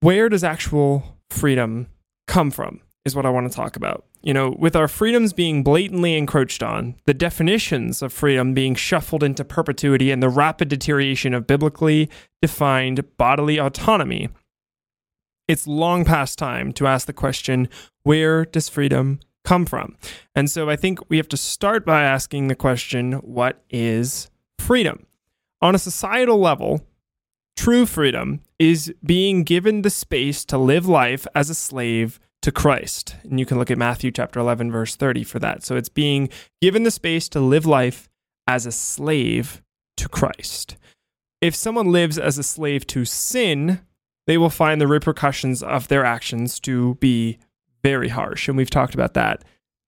where 0.00 0.28
does 0.28 0.44
actual 0.44 1.18
freedom 1.30 1.88
come 2.26 2.50
from? 2.50 2.80
Is 3.04 3.14
what 3.14 3.26
I 3.26 3.30
want 3.30 3.50
to 3.50 3.54
talk 3.54 3.76
about. 3.76 4.06
You 4.22 4.32
know, 4.32 4.56
with 4.58 4.74
our 4.74 4.88
freedoms 4.88 5.34
being 5.34 5.62
blatantly 5.62 6.16
encroached 6.16 6.62
on, 6.62 6.94
the 7.04 7.12
definitions 7.12 8.00
of 8.00 8.14
freedom 8.14 8.54
being 8.54 8.74
shuffled 8.74 9.22
into 9.22 9.44
perpetuity, 9.44 10.10
and 10.10 10.22
the 10.22 10.30
rapid 10.30 10.68
deterioration 10.68 11.34
of 11.34 11.46
biblically 11.46 12.08
defined 12.40 13.04
bodily 13.18 13.58
autonomy, 13.58 14.30
it's 15.48 15.66
long 15.66 16.04
past 16.04 16.38
time 16.38 16.72
to 16.72 16.86
ask 16.86 17.06
the 17.06 17.12
question 17.12 17.68
where 18.02 18.44
does 18.44 18.68
freedom 18.68 19.20
come 19.44 19.66
from? 19.66 19.96
And 20.34 20.50
so 20.50 20.70
I 20.70 20.76
think 20.76 20.98
we 21.10 21.16
have 21.18 21.28
to 21.28 21.36
start 21.36 21.84
by 21.84 22.02
asking 22.02 22.48
the 22.48 22.54
question 22.54 23.14
what 23.14 23.62
is 23.70 24.30
freedom. 24.58 25.06
On 25.60 25.74
a 25.74 25.78
societal 25.78 26.38
level, 26.38 26.86
true 27.56 27.86
freedom 27.86 28.40
is 28.58 28.92
being 29.04 29.44
given 29.44 29.82
the 29.82 29.90
space 29.90 30.44
to 30.46 30.58
live 30.58 30.86
life 30.86 31.26
as 31.34 31.50
a 31.50 31.54
slave 31.54 32.20
to 32.42 32.52
Christ. 32.52 33.16
And 33.22 33.40
you 33.40 33.46
can 33.46 33.58
look 33.58 33.70
at 33.70 33.78
Matthew 33.78 34.10
chapter 34.10 34.38
11 34.40 34.70
verse 34.70 34.96
30 34.96 35.24
for 35.24 35.38
that. 35.38 35.62
So 35.62 35.76
it's 35.76 35.88
being 35.88 36.28
given 36.60 36.82
the 36.82 36.90
space 36.90 37.28
to 37.30 37.40
live 37.40 37.66
life 37.66 38.08
as 38.46 38.66
a 38.66 38.72
slave 38.72 39.62
to 39.96 40.08
Christ. 40.08 40.76
If 41.40 41.54
someone 41.54 41.92
lives 41.92 42.18
as 42.18 42.38
a 42.38 42.42
slave 42.42 42.86
to 42.88 43.04
sin, 43.04 43.80
they 44.26 44.38
will 44.38 44.50
find 44.50 44.80
the 44.80 44.86
repercussions 44.86 45.62
of 45.62 45.88
their 45.88 46.04
actions 46.04 46.58
to 46.60 46.94
be 46.96 47.38
very 47.82 48.08
harsh. 48.08 48.48
And 48.48 48.56
we've 48.56 48.70
talked 48.70 48.94
about 48.94 49.14
that 49.14 49.44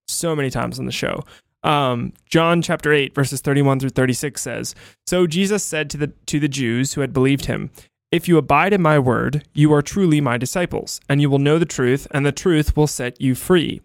so 0.07 0.37
many 0.37 0.51
times 0.51 0.79
on 0.79 0.87
the 0.87 0.93
show. 0.93 1.25
Um, 1.63 2.13
John 2.27 2.63
chapter 2.63 2.93
8, 2.93 3.15
verses 3.15 3.41
31 3.41 3.81
through 3.81 3.91
36 3.91 4.41
says, 4.41 4.75
So 5.07 5.27
Jesus 5.27 5.65
said 5.65 5.91
to 5.91 5.97
the, 5.97 6.09
to 6.27 6.39
the 6.39 6.49
Jews 6.49 6.93
who 6.93 7.01
had 7.01 7.13
believed 7.13 7.47
him, 7.47 7.71
If 8.13 8.29
you 8.29 8.39
abide 8.39 8.73
in 8.73 8.83
my 8.83 8.99
word, 8.99 9.47
you 9.53 9.73
are 9.73 9.83
truly 9.83 10.21
my 10.21 10.39
disciples, 10.39 11.01
and 11.09 11.21
you 11.21 11.29
will 11.29 11.41
know 11.41 11.59
the 11.59 11.65
truth, 11.65 12.07
and 12.13 12.25
the 12.25 12.31
truth 12.31 12.77
will 12.77 12.87
set 12.87 13.21
you 13.21 13.35
free. 13.35 13.81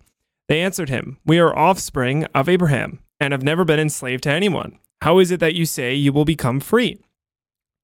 They 0.48 0.62
answered 0.62 0.90
him, 0.90 1.18
We 1.26 1.40
are 1.40 1.58
offspring 1.58 2.26
of 2.36 2.50
Abraham, 2.50 3.00
and 3.20 3.32
have 3.32 3.42
never 3.42 3.66
been 3.66 3.80
enslaved 3.80 4.24
to 4.24 4.32
anyone. 4.32 4.78
How 5.02 5.18
is 5.18 5.32
it 5.32 5.40
that 5.40 5.56
you 5.56 5.66
say 5.66 5.96
you 5.96 6.14
will 6.14 6.26
become 6.26 6.60
free? 6.60 7.00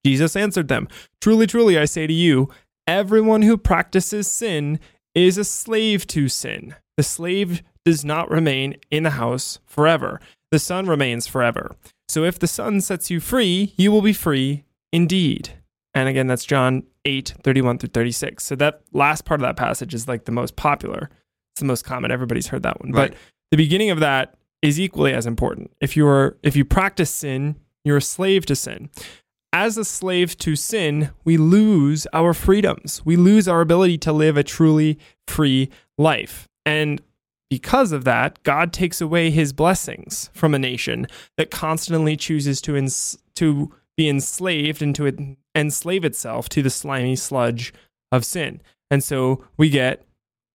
Jesus 0.05 0.35
answered 0.35 0.67
them, 0.67 0.87
Truly, 1.21 1.47
truly, 1.47 1.77
I 1.77 1.85
say 1.85 2.07
to 2.07 2.13
you, 2.13 2.49
everyone 2.87 3.41
who 3.41 3.57
practices 3.57 4.29
sin 4.29 4.79
is 5.13 5.37
a 5.37 5.43
slave 5.43 6.07
to 6.07 6.27
sin. 6.29 6.75
The 6.95 7.03
slave 7.03 7.63
does 7.85 8.03
not 8.03 8.29
remain 8.29 8.75
in 8.91 9.03
the 9.03 9.11
house 9.11 9.59
forever. 9.65 10.19
The 10.51 10.59
son 10.59 10.87
remains 10.87 11.27
forever. 11.27 11.75
So 12.07 12.23
if 12.23 12.39
the 12.39 12.47
son 12.47 12.81
sets 12.81 13.09
you 13.09 13.19
free, 13.19 13.73
you 13.77 13.91
will 13.91 14.01
be 14.01 14.13
free 14.13 14.63
indeed. 14.91 15.49
And 15.93 16.07
again, 16.07 16.27
that's 16.27 16.45
John 16.45 16.83
8, 17.05 17.33
31 17.43 17.79
through 17.79 17.89
36. 17.89 18.43
So 18.43 18.55
that 18.55 18.81
last 18.93 19.25
part 19.25 19.39
of 19.41 19.47
that 19.47 19.57
passage 19.57 19.93
is 19.93 20.07
like 20.07 20.25
the 20.25 20.31
most 20.31 20.55
popular. 20.55 21.09
It's 21.53 21.59
the 21.59 21.65
most 21.65 21.83
common. 21.83 22.11
Everybody's 22.11 22.47
heard 22.47 22.63
that 22.63 22.79
one. 22.79 22.91
Right. 22.91 23.11
But 23.11 23.17
the 23.51 23.57
beginning 23.57 23.89
of 23.89 23.99
that 23.99 24.35
is 24.61 24.79
equally 24.79 25.13
as 25.13 25.25
important. 25.25 25.71
If 25.81 25.97
you're 25.97 26.37
if 26.43 26.55
you 26.55 26.65
practice 26.65 27.09
sin, 27.09 27.55
you're 27.83 27.97
a 27.97 28.01
slave 28.01 28.45
to 28.47 28.55
sin. 28.55 28.89
As 29.59 29.75
a 29.75 29.83
slave 29.83 30.37
to 30.37 30.55
sin, 30.55 31.09
we 31.23 31.35
lose 31.35 32.05
our 32.13 32.35
freedoms. 32.35 33.01
We 33.03 33.15
lose 33.15 33.47
our 33.47 33.59
ability 33.59 33.97
to 33.97 34.13
live 34.13 34.37
a 34.37 34.43
truly 34.43 34.99
free 35.25 35.71
life. 35.97 36.47
And 36.63 37.01
because 37.49 37.91
of 37.91 38.03
that, 38.03 38.43
God 38.43 38.71
takes 38.71 39.01
away 39.01 39.31
his 39.31 39.53
blessings 39.53 40.29
from 40.31 40.53
a 40.53 40.59
nation 40.59 41.07
that 41.37 41.49
constantly 41.49 42.15
chooses 42.15 42.61
to 42.61 42.75
ens- 42.75 43.17
to 43.33 43.73
be 43.95 44.07
enslaved 44.07 44.83
and 44.83 44.93
to 44.93 45.07
en- 45.07 45.37
enslave 45.55 46.05
itself 46.05 46.49
to 46.49 46.61
the 46.61 46.69
slimy 46.69 47.15
sludge 47.15 47.73
of 48.11 48.23
sin. 48.23 48.61
And 48.91 49.03
so 49.03 49.43
we 49.57 49.71
get 49.71 50.05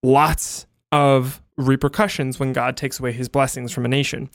lots 0.05 0.69
of 0.93 1.43
repercussions 1.57 2.39
when 2.39 2.53
God 2.53 2.77
takes 2.77 3.01
away 3.01 3.11
his 3.11 3.29
blessings 3.29 3.73
from 3.73 3.85
a 3.85 3.89
nation. 3.89 4.31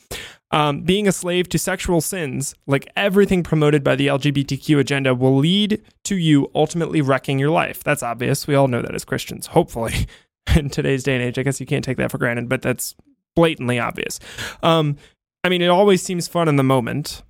Um, 0.52 0.82
being 0.82 1.08
a 1.08 1.12
slave 1.12 1.50
to 1.50 1.60
sexual 1.60 2.00
sins, 2.00 2.56
like 2.68 2.90
everything 2.96 3.44
promoted 3.44 3.84
by 3.84 3.96
the 3.96 4.08
LGBTQ 4.08 4.80
agenda, 4.80 5.14
will 5.14 5.36
lead 5.36 5.82
to 6.06 6.16
you 6.16 6.50
ultimately 6.56 7.02
wrecking 7.02 7.38
your 7.38 7.50
life. 7.50 7.84
That's 7.84 8.02
obvious. 8.02 8.48
We 8.48 8.56
all 8.56 8.70
know 8.70 8.82
that 8.82 8.96
as 8.96 9.04
Christians, 9.04 9.48
hopefully. 9.48 10.08
In 10.56 10.70
today's 10.70 11.04
day 11.04 11.16
and 11.16 11.24
age, 11.24 11.38
I 11.38 11.44
guess 11.44 11.60
you 11.60 11.66
can't 11.66 11.84
take 11.84 11.98
that 11.98 12.10
for 12.10 12.18
granted, 12.18 12.48
but 12.48 12.62
that's 12.62 12.96
blatantly 13.36 13.80
obvious. 13.80 14.20
Um, 14.64 14.96
I 15.44 15.50
mean, 15.50 15.62
it 15.62 15.68
always 15.68 16.02
seems 16.02 16.28
fun 16.28 16.48
in 16.48 16.56
the 16.56 16.64
moment. 16.64 17.22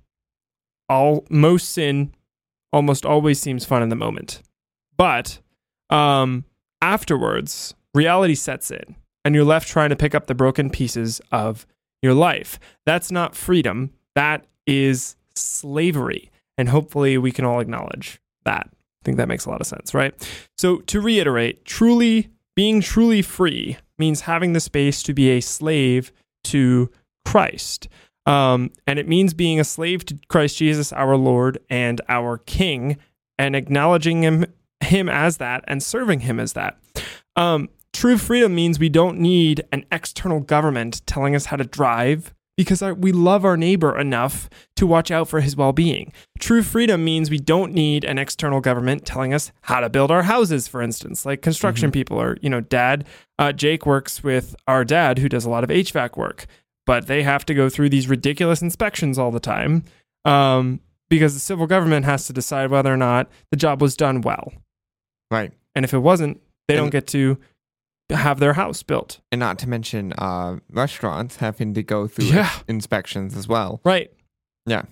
All 0.88 1.26
most 1.28 1.70
sin 1.70 2.14
almost 2.72 3.04
always 3.04 3.40
seems 3.40 3.64
fun 3.64 3.82
in 3.82 3.88
the 3.88 3.96
moment, 3.96 4.42
but 4.96 5.40
um, 5.90 6.44
afterwards, 6.80 7.74
reality 7.92 8.34
sets 8.34 8.70
in, 8.70 8.96
and 9.24 9.34
you're 9.34 9.44
left 9.44 9.68
trying 9.68 9.90
to 9.90 9.96
pick 9.96 10.14
up 10.14 10.26
the 10.26 10.34
broken 10.34 10.70
pieces 10.70 11.20
of 11.30 11.66
your 12.02 12.14
life. 12.14 12.58
That's 12.86 13.10
not 13.10 13.34
freedom. 13.34 13.90
That 14.14 14.46
is 14.66 15.16
slavery, 15.34 16.30
and 16.56 16.68
hopefully, 16.68 17.18
we 17.18 17.32
can 17.32 17.44
all 17.44 17.60
acknowledge 17.60 18.20
that. 18.44 18.68
I 18.70 19.04
think 19.04 19.16
that 19.16 19.28
makes 19.28 19.46
a 19.46 19.50
lot 19.50 19.60
of 19.60 19.66
sense, 19.66 19.94
right? 19.94 20.14
So, 20.56 20.78
to 20.78 21.00
reiterate, 21.00 21.64
truly 21.64 22.30
being 22.56 22.80
truly 22.80 23.22
free 23.22 23.76
means 23.98 24.22
having 24.22 24.52
the 24.52 24.60
space 24.60 25.02
to 25.04 25.14
be 25.14 25.30
a 25.30 25.40
slave 25.40 26.10
to 26.44 26.90
Christ. 27.24 27.88
Um, 28.26 28.72
and 28.86 28.98
it 28.98 29.08
means 29.08 29.32
being 29.32 29.60
a 29.60 29.64
slave 29.64 30.04
to 30.06 30.18
Christ 30.28 30.58
Jesus, 30.58 30.92
our 30.92 31.16
Lord 31.16 31.58
and 31.70 32.00
our 32.08 32.38
King, 32.38 32.98
and 33.38 33.54
acknowledging 33.54 34.22
him, 34.22 34.44
him 34.80 35.08
as 35.08 35.36
that 35.36 35.64
and 35.68 35.82
serving 35.82 36.20
him 36.20 36.40
as 36.40 36.54
that. 36.54 36.78
Um, 37.36 37.68
true 37.98 38.16
freedom 38.16 38.54
means 38.54 38.78
we 38.78 38.88
don't 38.88 39.18
need 39.18 39.64
an 39.72 39.84
external 39.90 40.38
government 40.38 41.04
telling 41.04 41.34
us 41.34 41.46
how 41.46 41.56
to 41.56 41.64
drive 41.64 42.32
because 42.56 42.80
our, 42.80 42.94
we 42.94 43.10
love 43.10 43.44
our 43.44 43.56
neighbor 43.56 43.98
enough 43.98 44.48
to 44.76 44.86
watch 44.86 45.10
out 45.10 45.26
for 45.28 45.40
his 45.40 45.56
well 45.56 45.72
being. 45.72 46.12
True 46.38 46.62
freedom 46.62 47.04
means 47.04 47.28
we 47.28 47.38
don't 47.38 47.72
need 47.72 48.04
an 48.04 48.16
external 48.16 48.60
government 48.60 49.04
telling 49.04 49.34
us 49.34 49.50
how 49.62 49.80
to 49.80 49.90
build 49.90 50.12
our 50.12 50.22
houses, 50.22 50.68
for 50.68 50.80
instance, 50.80 51.26
like 51.26 51.42
construction 51.42 51.90
people 51.90 52.20
or, 52.20 52.36
you 52.40 52.48
know, 52.48 52.60
dad. 52.60 53.04
Uh, 53.36 53.50
Jake 53.50 53.84
works 53.84 54.22
with 54.22 54.54
our 54.68 54.84
dad 54.84 55.18
who 55.18 55.28
does 55.28 55.44
a 55.44 55.50
lot 55.50 55.64
of 55.64 55.70
HVAC 55.70 56.16
work, 56.16 56.46
but 56.86 57.08
they 57.08 57.24
have 57.24 57.44
to 57.46 57.54
go 57.54 57.68
through 57.68 57.88
these 57.88 58.08
ridiculous 58.08 58.62
inspections 58.62 59.18
all 59.18 59.32
the 59.32 59.40
time 59.40 59.82
um, 60.24 60.78
because 61.08 61.34
the 61.34 61.40
civil 61.40 61.66
government 61.66 62.04
has 62.04 62.28
to 62.28 62.32
decide 62.32 62.70
whether 62.70 62.92
or 62.92 62.96
not 62.96 63.28
the 63.50 63.56
job 63.56 63.82
was 63.82 63.96
done 63.96 64.20
well. 64.20 64.52
Right. 65.32 65.50
And 65.74 65.84
if 65.84 65.92
it 65.92 65.98
wasn't, 65.98 66.40
they 66.68 66.74
And- 66.74 66.84
don't 66.84 66.90
get 66.90 67.08
to 67.08 67.38
have 68.10 68.40
their 68.40 68.54
house 68.54 68.82
built. 68.82 69.20
And 69.30 69.38
not 69.38 69.58
to 69.60 69.68
mention 69.68 70.12
uh, 70.14 70.56
restaurants 70.70 71.36
having 71.36 71.74
to 71.74 71.82
go 71.82 72.06
through 72.06 72.26
Yeah. 72.26 72.50
inspections 72.68 73.36
as 73.36 73.46
well. 73.48 73.80
Right. 73.84 74.10
Yeah. 74.66 74.82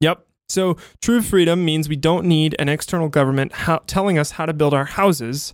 Yep. 0.00 0.26
So 0.48 0.76
true 1.00 1.22
freedom 1.22 1.64
means 1.64 1.88
we 1.88 1.96
don't 1.96 2.26
need 2.26 2.56
an 2.58 2.68
external 2.68 3.08
government 3.08 3.52
telling 3.86 4.18
us 4.18 4.32
how 4.32 4.46
to 4.46 4.52
build 4.52 4.74
our 4.74 4.84
houses 4.84 5.52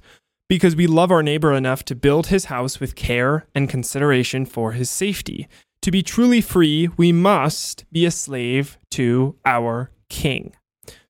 because 0.49 0.77
we 0.77 0.87
love 0.87 1.11
our 1.11 1.23
neighbor 1.23 1.53
enough 1.53 1.85
to 1.87 1.95
build 1.95 2.29
his 2.29 2.47
house 2.47 2.81
with 2.81 2.95
care 2.95 3.47
and 3.55 3.69
consideration 3.69 4.47
for 4.47 4.73
his 4.73 4.89
safety. 4.89 5.49
To 5.83 5.91
be 5.91 6.03
truly 6.03 6.41
free, 6.41 6.89
we 6.97 7.13
must 7.13 7.85
be 7.93 8.07
a 8.07 8.11
slave 8.11 8.79
to 8.93 9.37
our 9.45 9.91
king. 10.09 10.55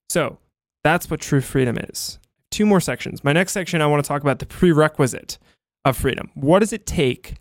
So 0.08 0.38
that's 0.82 1.10
what 1.10 1.20
true 1.20 1.40
freedom 1.40 1.78
is. 1.78 2.18
Two 2.50 2.66
more 2.66 2.80
sections. 2.80 3.22
My 3.22 3.32
next 3.32 3.52
section, 3.52 3.80
I 3.82 3.86
want 3.86 4.02
to 4.04 4.08
talk 4.08 4.22
about 4.22 4.38
the 4.38 4.46
prerequisite 4.46 5.38
of 5.86 5.96
freedom. 5.96 6.30
What 6.34 6.58
does 6.58 6.72
it 6.72 6.84
take 6.86 7.34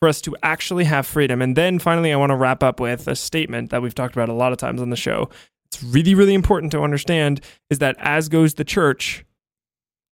for 0.00 0.08
us 0.08 0.20
to 0.22 0.36
actually 0.42 0.84
have 0.84 1.06
freedom? 1.06 1.40
And 1.40 1.56
then 1.56 1.78
finally, 1.78 2.12
I 2.12 2.16
want 2.16 2.30
to 2.30 2.36
wrap 2.36 2.62
up 2.62 2.80
with 2.80 3.08
a 3.08 3.16
statement 3.16 3.70
that 3.70 3.80
we've 3.80 3.94
talked 3.94 4.14
about 4.14 4.28
a 4.28 4.34
lot 4.34 4.52
of 4.52 4.58
times 4.58 4.82
on 4.82 4.90
the 4.90 4.96
show. 4.96 5.30
It's 5.66 5.82
really, 5.82 6.14
really 6.14 6.34
important 6.34 6.70
to 6.72 6.82
understand 6.82 7.40
is 7.70 7.78
that 7.78 7.96
as 7.98 8.28
goes 8.28 8.54
the 8.54 8.64
church, 8.64 9.24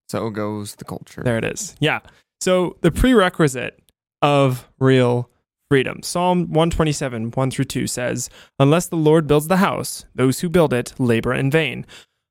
So 0.09 0.31
goes 0.31 0.77
the 0.77 0.85
culture. 0.85 1.23
there 1.23 1.39
it 1.39 1.45
is. 1.45 1.77
Yeah. 1.81 2.01
So 2.41 2.77
the 2.81 2.91
prerequisite 2.91 3.79
of 4.23 4.69
real 4.79 5.29
freedom. 5.71 6.03
Psalm 6.03 6.41
127, 6.53 7.31
1 7.31 7.51
through 7.51 7.65
2 7.65 7.87
says, 7.87 8.29
Unless 8.59 8.89
the 8.89 8.97
Lord 8.97 9.27
builds 9.27 9.49
the 9.49 9.57
house, 9.59 10.05
those 10.15 10.41
who 10.41 10.49
build 10.49 10.73
it 10.73 10.95
labor 10.99 11.33
in 11.33 11.51
vain. 11.51 11.87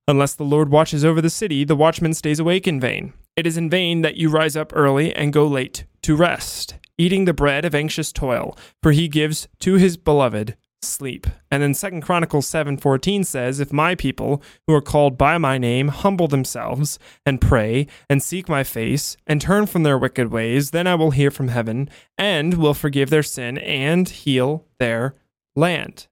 Unless 0.08 0.36
the 0.36 0.44
Lord 0.44 0.70
watches 0.70 1.06
over 1.06 1.22
the 1.22 1.30
city, 1.30 1.64
the 1.64 1.76
watchman 1.76 2.14
stays 2.14 2.40
awake 2.40 2.68
in 2.68 2.80
vain. 2.80 3.14
It 3.36 3.48
is 3.48 3.58
in 3.58 3.70
vain 3.70 4.02
that 4.02 4.18
you 4.18 4.30
rise 4.30 4.56
up 4.56 4.72
early 4.76 5.16
and 5.16 5.32
go 5.32 5.48
late 5.48 5.86
to 6.04 6.16
rest, 6.16 6.76
eating 6.98 7.26
the 7.26 7.34
bread 7.34 7.64
of 7.66 7.74
anxious 7.74 8.12
toil, 8.12 8.58
for 8.84 8.92
he 8.92 9.08
gives 9.08 9.48
to 9.60 9.76
his 9.76 9.98
beloved 9.98 10.58
sleep. 10.84 11.28
And 11.50 11.62
then 11.62 11.74
Second 11.74 12.02
Chronicles 12.02 12.48
7:14 12.48 13.26
says, 13.26 13.60
If 13.60 13.72
my 13.72 13.96
people 13.96 14.42
who 14.68 14.74
are 14.74 14.82
called 14.82 15.18
by 15.18 15.38
my 15.38 15.58
name 15.58 15.90
humble 15.90 16.28
themselves 16.28 17.00
and 17.26 17.40
pray 17.40 17.88
and 18.10 18.22
seek 18.22 18.50
my 18.50 18.64
face 18.64 19.16
and 19.26 19.40
turn 19.40 19.66
from 19.66 19.84
their 19.84 19.98
wicked 19.98 20.32
ways, 20.32 20.72
then 20.72 20.88
I 20.88 20.96
will 20.96 21.12
hear 21.12 21.32
from 21.32 21.50
heaven 21.50 21.90
and 22.18 22.56
will 22.56 22.74
forgive 22.74 23.10
their 23.10 23.24
sin 23.24 23.58
and 23.60 24.10
heal 24.10 24.66
their 24.80 25.16
land. 25.56 26.08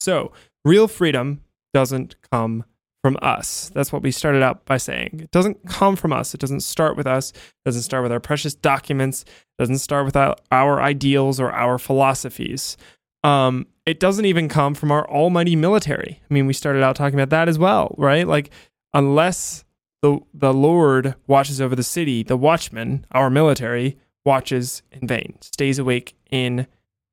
So, 0.00 0.32
real 0.64 0.88
freedom 0.88 1.42
doesn't 1.72 2.16
come 2.30 2.64
from 3.02 3.18
us. 3.20 3.70
That's 3.74 3.92
what 3.92 4.02
we 4.02 4.12
started 4.12 4.42
out 4.42 4.64
by 4.64 4.76
saying. 4.76 5.20
It 5.24 5.30
doesn't 5.32 5.66
come 5.68 5.96
from 5.96 6.12
us. 6.12 6.34
It 6.34 6.40
doesn't 6.40 6.60
start 6.60 6.96
with 6.96 7.06
us. 7.06 7.30
It 7.32 7.64
doesn't 7.64 7.82
start 7.82 8.04
with 8.04 8.12
our 8.12 8.20
precious 8.20 8.54
documents. 8.54 9.22
It 9.22 9.62
doesn't 9.62 9.78
start 9.78 10.06
with 10.06 10.16
our, 10.16 10.80
ideals 10.80 11.40
or 11.40 11.50
our 11.50 11.78
philosophies. 11.78 12.76
Um, 13.24 13.66
it 13.86 13.98
doesn't 13.98 14.24
even 14.24 14.48
come 14.48 14.74
from 14.74 14.92
our 14.92 15.08
almighty 15.10 15.56
military. 15.56 16.20
I 16.22 16.34
mean, 16.34 16.46
we 16.46 16.52
started 16.52 16.82
out 16.82 16.94
talking 16.96 17.18
about 17.18 17.30
that 17.30 17.48
as 17.48 17.58
well, 17.58 17.94
right? 17.98 18.26
Like, 18.26 18.50
unless 18.94 19.64
the 20.02 20.18
the 20.34 20.52
Lord 20.52 21.14
watches 21.26 21.60
over 21.60 21.76
the 21.76 21.82
city, 21.84 22.22
the 22.22 22.36
watchman, 22.36 23.06
our 23.12 23.30
military, 23.30 23.96
watches 24.24 24.82
in 24.90 25.06
vain, 25.06 25.38
stays 25.40 25.78
awake 25.78 26.16
in 26.30 26.66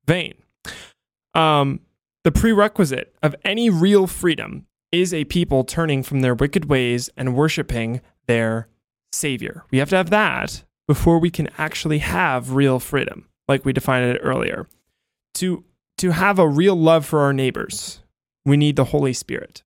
vain. 0.05 0.33
Um, 1.35 1.81
the 2.23 2.31
prerequisite 2.31 3.15
of 3.21 3.35
any 3.43 3.69
real 3.69 4.07
freedom 4.07 4.65
is 4.91 5.13
a 5.13 5.25
people 5.25 5.63
turning 5.63 6.03
from 6.03 6.21
their 6.21 6.35
wicked 6.35 6.65
ways 6.65 7.09
and 7.15 7.35
worshiping 7.35 8.01
their 8.27 8.67
Savior. 9.11 9.63
We 9.71 9.79
have 9.79 9.89
to 9.89 9.97
have 9.97 10.09
that 10.09 10.63
before 10.87 11.19
we 11.19 11.29
can 11.29 11.49
actually 11.57 11.99
have 11.99 12.53
real 12.53 12.79
freedom, 12.79 13.27
like 13.47 13.65
we 13.65 13.73
defined 13.73 14.15
it 14.15 14.21
earlier. 14.23 14.67
To 15.35 15.63
to 15.97 16.11
have 16.11 16.39
a 16.39 16.47
real 16.47 16.75
love 16.75 17.05
for 17.05 17.19
our 17.19 17.33
neighbors, 17.33 18.01
we 18.45 18.55
need 18.57 18.75
the 18.75 18.85
Holy 18.85 19.13
Spirit. 19.13 19.63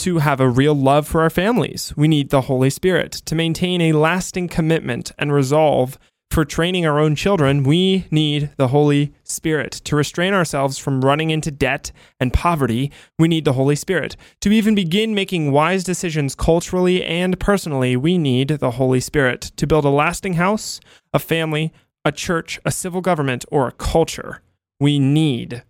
To 0.00 0.18
have 0.18 0.40
a 0.40 0.48
real 0.48 0.74
love 0.74 1.06
for 1.06 1.20
our 1.20 1.30
families, 1.30 1.92
we 1.96 2.08
need 2.08 2.30
the 2.30 2.42
Holy 2.42 2.70
Spirit. 2.70 3.12
To 3.26 3.34
maintain 3.34 3.80
a 3.80 3.92
lasting 3.92 4.48
commitment 4.48 5.12
and 5.18 5.32
resolve 5.32 5.98
for 6.30 6.44
training 6.44 6.86
our 6.86 6.98
own 6.98 7.14
children, 7.14 7.62
we 7.62 8.06
need 8.10 8.50
the 8.56 8.68
Holy 8.68 9.12
Spirit. 9.24 9.72
To 9.84 9.96
restrain 9.96 10.34
ourselves 10.34 10.78
from 10.78 11.00
running 11.00 11.30
into 11.30 11.50
debt 11.50 11.90
and 12.20 12.32
poverty, 12.32 12.92
we 13.18 13.28
need 13.28 13.44
the 13.44 13.54
Holy 13.54 13.74
Spirit. 13.74 14.16
To 14.42 14.50
even 14.52 14.74
begin 14.74 15.14
making 15.14 15.52
wise 15.52 15.84
decisions 15.84 16.34
culturally 16.34 17.02
and 17.02 17.40
personally, 17.40 17.96
we 17.96 18.18
need 18.18 18.48
the 18.48 18.72
Holy 18.72 19.00
Spirit. 19.00 19.52
To 19.56 19.66
build 19.66 19.84
a 19.84 19.90
lasting 19.90 20.34
house, 20.34 20.80
a 21.12 21.18
family, 21.18 21.72
a 22.04 22.12
church, 22.12 22.60
a 22.64 22.70
civil 22.70 23.00
government, 23.00 23.44
or 23.50 23.66
a 23.66 23.72
culture, 23.72 24.42
we 24.78 24.98
need 24.98 25.62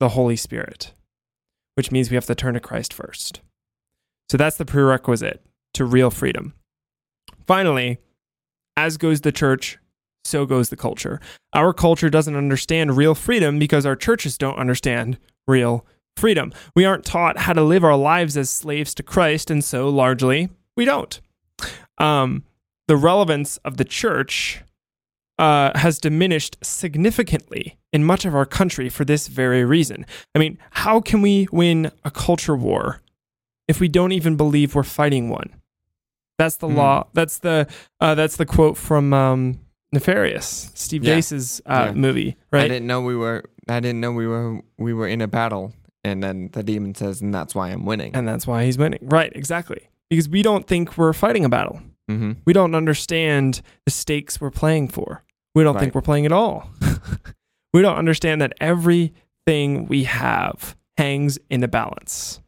the 0.00 0.10
Holy 0.10 0.36
Spirit, 0.36 0.94
which 1.74 1.90
means 1.90 2.10
we 2.10 2.14
have 2.14 2.26
to 2.26 2.34
turn 2.34 2.54
to 2.54 2.60
Christ 2.60 2.92
first. 2.92 3.40
So 4.30 4.36
that's 4.36 4.56
the 4.56 4.64
prerequisite 4.64 5.42
to 5.74 5.84
real 5.84 6.10
freedom. 6.10 6.54
Finally, 7.46 7.98
as 8.76 8.96
goes 8.96 9.22
the 9.22 9.32
church, 9.32 9.78
so 10.28 10.46
goes 10.46 10.68
the 10.68 10.76
culture. 10.76 11.20
Our 11.52 11.72
culture 11.72 12.10
doesn't 12.10 12.36
understand 12.36 12.96
real 12.96 13.14
freedom 13.14 13.58
because 13.58 13.86
our 13.86 13.96
churches 13.96 14.38
don't 14.38 14.58
understand 14.58 15.18
real 15.46 15.84
freedom. 16.16 16.52
We 16.74 16.84
aren't 16.84 17.04
taught 17.04 17.38
how 17.38 17.52
to 17.54 17.62
live 17.62 17.84
our 17.84 17.96
lives 17.96 18.36
as 18.36 18.50
slaves 18.50 18.94
to 18.96 19.02
Christ, 19.02 19.50
and 19.50 19.64
so 19.64 19.88
largely 19.88 20.48
we 20.76 20.84
don't. 20.84 21.20
Um, 21.98 22.44
the 22.86 22.96
relevance 22.96 23.56
of 23.58 23.76
the 23.76 23.84
church 23.84 24.62
uh, 25.38 25.70
has 25.78 25.98
diminished 25.98 26.56
significantly 26.62 27.78
in 27.92 28.04
much 28.04 28.24
of 28.24 28.34
our 28.34 28.46
country 28.46 28.88
for 28.88 29.04
this 29.04 29.28
very 29.28 29.64
reason. 29.64 30.04
I 30.34 30.38
mean, 30.38 30.58
how 30.72 31.00
can 31.00 31.22
we 31.22 31.48
win 31.52 31.92
a 32.04 32.10
culture 32.10 32.56
war 32.56 33.00
if 33.68 33.78
we 33.80 33.88
don't 33.88 34.12
even 34.12 34.36
believe 34.36 34.74
we're 34.74 34.82
fighting 34.82 35.28
one? 35.28 35.54
That's 36.38 36.56
the 36.56 36.68
Hmm. 36.68 36.76
law. 36.76 37.06
That's 37.14 37.38
the 37.38 37.66
uh, 38.00 38.14
that's 38.14 38.36
the 38.36 38.46
quote 38.46 38.76
from 38.76 39.12
um, 39.12 39.60
Nefarious, 39.92 40.70
Steve 40.74 41.04
Yeah. 41.04 41.14
Deace's 41.16 41.60
uh, 41.66 41.86
Yeah. 41.88 41.92
movie, 41.94 42.36
right? 42.52 42.64
I 42.64 42.68
didn't 42.68 42.86
know 42.86 43.00
we 43.00 43.16
were. 43.16 43.44
I 43.68 43.80
didn't 43.80 44.00
know 44.00 44.12
we 44.12 44.26
were. 44.26 44.60
We 44.76 44.92
were 44.92 45.08
in 45.08 45.20
a 45.20 45.28
battle, 45.28 45.72
and 46.04 46.22
then 46.22 46.50
the 46.52 46.62
demon 46.62 46.94
says, 46.94 47.20
"And 47.22 47.34
that's 47.34 47.54
why 47.54 47.70
I'm 47.70 47.84
winning." 47.86 48.14
And 48.14 48.26
that's 48.28 48.46
why 48.46 48.64
he's 48.64 48.76
winning. 48.78 49.00
Right, 49.02 49.32
exactly. 49.34 49.88
Because 50.10 50.28
we 50.28 50.42
don't 50.42 50.66
think 50.66 50.96
we're 50.98 51.12
fighting 51.12 51.44
a 51.44 51.48
battle. 51.48 51.80
mm-hmm. 52.10 52.32
We 52.46 52.52
don't 52.52 52.74
understand 52.74 53.60
the 53.84 53.90
stakes 53.90 54.40
we're 54.40 54.50
playing 54.50 54.88
for. 54.88 55.22
We 55.54 55.64
don't 55.64 55.78
think 55.78 55.94
we're 55.94 56.00
playing 56.02 56.24
at 56.26 56.32
all. 56.32 56.70
we 57.72 57.82
don't 57.82 57.96
understand 57.96 58.40
that 58.40 58.52
everything 58.60 59.86
we 59.86 60.04
have 60.04 60.76
hangs 60.96 61.38
in 61.50 61.60
the 61.60 61.68
balance. 61.68 62.40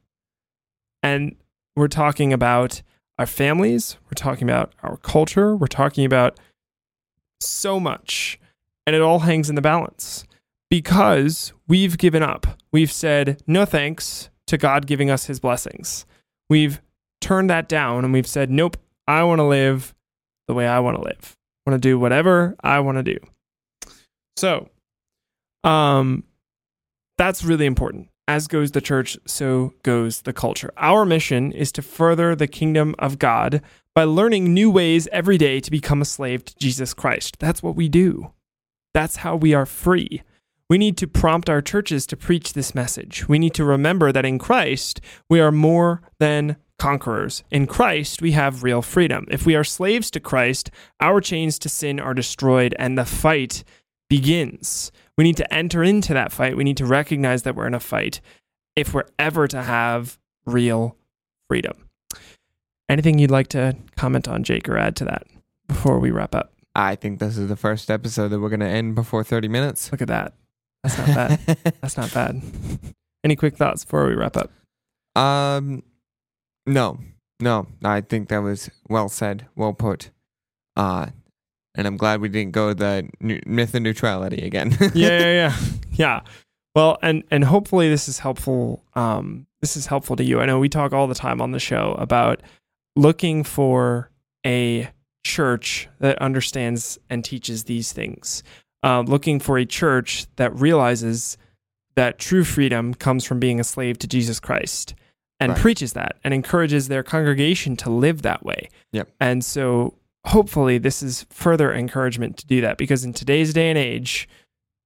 And 1.02 1.36
we're 1.76 1.88
talking 1.88 2.32
about 2.32 2.82
our 3.18 3.26
families, 3.26 3.96
we're 4.06 4.14
talking 4.16 4.48
about 4.48 4.72
our 4.82 4.96
culture, 4.98 5.54
we're 5.56 5.66
talking 5.66 6.04
about 6.04 6.38
so 7.40 7.80
much. 7.80 8.38
And 8.86 8.96
it 8.96 9.02
all 9.02 9.20
hangs 9.20 9.48
in 9.48 9.54
the 9.54 9.62
balance 9.62 10.24
because 10.68 11.52
we've 11.68 11.98
given 11.98 12.22
up. 12.22 12.46
We've 12.72 12.92
said 12.92 13.42
no 13.46 13.64
thanks 13.64 14.30
to 14.46 14.58
God 14.58 14.86
giving 14.86 15.10
us 15.10 15.26
his 15.26 15.40
blessings. 15.40 16.06
We've 16.48 16.80
turned 17.20 17.50
that 17.50 17.68
down 17.68 18.04
and 18.04 18.12
we've 18.12 18.26
said, 18.26 18.50
nope, 18.50 18.76
I 19.06 19.22
want 19.24 19.38
to 19.38 19.44
live 19.44 19.94
the 20.48 20.54
way 20.54 20.66
I 20.66 20.80
want 20.80 20.96
to 20.96 21.02
live. 21.02 21.36
I 21.66 21.70
want 21.70 21.82
to 21.82 21.88
do 21.88 21.98
whatever 21.98 22.56
I 22.62 22.80
want 22.80 22.98
to 22.98 23.02
do. 23.02 23.18
So, 24.36 24.68
um, 25.62 26.24
that's 27.18 27.44
really 27.44 27.66
important. 27.66 28.08
As 28.26 28.46
goes 28.46 28.70
the 28.70 28.80
church, 28.80 29.18
so 29.26 29.74
goes 29.82 30.22
the 30.22 30.32
culture. 30.32 30.72
Our 30.76 31.04
mission 31.04 31.52
is 31.52 31.70
to 31.72 31.82
further 31.82 32.34
the 32.34 32.46
kingdom 32.46 32.94
of 32.98 33.18
God 33.18 33.60
by 33.94 34.04
learning 34.04 34.54
new 34.54 34.70
ways 34.70 35.08
every 35.12 35.38
day 35.38 35.60
to 35.60 35.70
become 35.70 36.00
a 36.00 36.06
slave 36.06 36.44
to 36.44 36.56
Jesus 36.56 36.94
Christ. 36.94 37.38
That's 37.38 37.62
what 37.62 37.76
we 37.76 37.88
do. 37.88 38.32
That's 38.94 39.16
how 39.16 39.36
we 39.36 39.54
are 39.54 39.66
free. 39.66 40.22
We 40.68 40.78
need 40.78 40.96
to 40.98 41.08
prompt 41.08 41.50
our 41.50 41.60
churches 41.60 42.06
to 42.06 42.16
preach 42.16 42.52
this 42.52 42.74
message. 42.74 43.28
We 43.28 43.38
need 43.38 43.54
to 43.54 43.64
remember 43.64 44.12
that 44.12 44.24
in 44.24 44.38
Christ, 44.38 45.00
we 45.28 45.40
are 45.40 45.50
more 45.50 46.00
than 46.20 46.56
conquerors. 46.78 47.42
In 47.50 47.66
Christ, 47.66 48.22
we 48.22 48.32
have 48.32 48.62
real 48.62 48.80
freedom. 48.80 49.26
If 49.30 49.44
we 49.44 49.56
are 49.56 49.64
slaves 49.64 50.10
to 50.12 50.20
Christ, 50.20 50.70
our 51.00 51.20
chains 51.20 51.58
to 51.60 51.68
sin 51.68 51.98
are 51.98 52.14
destroyed 52.14 52.74
and 52.78 52.96
the 52.96 53.04
fight 53.04 53.64
begins. 54.08 54.92
We 55.18 55.24
need 55.24 55.36
to 55.38 55.54
enter 55.54 55.82
into 55.82 56.14
that 56.14 56.32
fight. 56.32 56.56
We 56.56 56.64
need 56.64 56.78
to 56.78 56.86
recognize 56.86 57.42
that 57.42 57.56
we're 57.56 57.66
in 57.66 57.74
a 57.74 57.80
fight 57.80 58.20
if 58.76 58.94
we're 58.94 59.08
ever 59.18 59.48
to 59.48 59.62
have 59.62 60.18
real 60.46 60.96
freedom. 61.48 61.89
Anything 62.90 63.20
you'd 63.20 63.30
like 63.30 63.46
to 63.48 63.76
comment 63.96 64.26
on, 64.26 64.42
Jake, 64.42 64.68
or 64.68 64.76
add 64.76 64.96
to 64.96 65.04
that 65.04 65.24
before 65.68 66.00
we 66.00 66.10
wrap 66.10 66.34
up? 66.34 66.52
I 66.74 66.96
think 66.96 67.20
this 67.20 67.38
is 67.38 67.48
the 67.48 67.54
first 67.54 67.88
episode 67.88 68.28
that 68.28 68.40
we're 68.40 68.48
going 68.48 68.58
to 68.58 68.66
end 68.66 68.96
before 68.96 69.22
30 69.22 69.46
minutes. 69.46 69.92
Look 69.92 70.02
at 70.02 70.08
that. 70.08 70.34
That's 70.82 70.98
not 70.98 71.06
bad. 71.06 71.38
That's 71.80 71.96
not 71.96 72.12
bad. 72.12 72.42
Any 73.22 73.36
quick 73.36 73.56
thoughts 73.56 73.84
before 73.84 74.08
we 74.08 74.16
wrap 74.16 74.36
up? 74.36 74.50
Um, 75.14 75.84
no, 76.66 76.98
no. 77.38 77.68
I 77.84 78.00
think 78.00 78.28
that 78.28 78.38
was 78.38 78.68
well 78.88 79.08
said, 79.08 79.46
well 79.54 79.72
put. 79.72 80.10
Uh, 80.74 81.06
and 81.76 81.86
I'm 81.86 81.96
glad 81.96 82.20
we 82.20 82.28
didn't 82.28 82.52
go 82.52 82.74
the 82.74 83.08
nu- 83.20 83.40
myth 83.46 83.72
of 83.72 83.82
neutrality 83.82 84.44
again. 84.44 84.76
yeah, 84.94 85.18
yeah, 85.20 85.32
yeah, 85.32 85.56
yeah. 85.92 86.20
Well, 86.74 86.98
and 87.02 87.22
and 87.30 87.44
hopefully 87.44 87.88
this 87.88 88.08
is 88.08 88.18
helpful. 88.18 88.82
Um, 88.94 89.46
this 89.60 89.76
is 89.76 89.86
helpful 89.86 90.16
to 90.16 90.24
you. 90.24 90.40
I 90.40 90.46
know 90.46 90.58
we 90.58 90.68
talk 90.68 90.92
all 90.92 91.06
the 91.06 91.14
time 91.14 91.40
on 91.40 91.52
the 91.52 91.60
show 91.60 91.94
about 91.98 92.42
looking 92.96 93.44
for 93.44 94.10
a 94.46 94.90
church 95.24 95.88
that 95.98 96.18
understands 96.20 96.98
and 97.08 97.24
teaches 97.24 97.64
these 97.64 97.92
things. 97.92 98.42
Uh, 98.82 99.00
looking 99.02 99.38
for 99.38 99.58
a 99.58 99.66
church 99.66 100.26
that 100.36 100.54
realizes 100.58 101.36
that 101.96 102.18
true 102.18 102.44
freedom 102.44 102.94
comes 102.94 103.24
from 103.24 103.38
being 103.38 103.60
a 103.60 103.64
slave 103.64 103.98
to 103.98 104.06
Jesus 104.06 104.40
Christ 104.40 104.94
and 105.38 105.52
Right. 105.52 105.60
preaches 105.60 105.92
that 105.92 106.16
and 106.24 106.32
encourages 106.32 106.88
their 106.88 107.02
congregation 107.02 107.76
to 107.76 107.90
live 107.90 108.22
that 108.22 108.42
way. 108.44 108.70
Yep. 108.92 109.10
And 109.20 109.44
so 109.44 109.98
hopefully 110.24 110.78
this 110.78 111.02
is 111.02 111.26
further 111.30 111.72
encouragement 111.74 112.38
to 112.38 112.46
do 112.46 112.60
that 112.62 112.78
because 112.78 113.04
in 113.04 113.12
today's 113.12 113.52
day 113.52 113.68
and 113.68 113.78
age, 113.78 114.28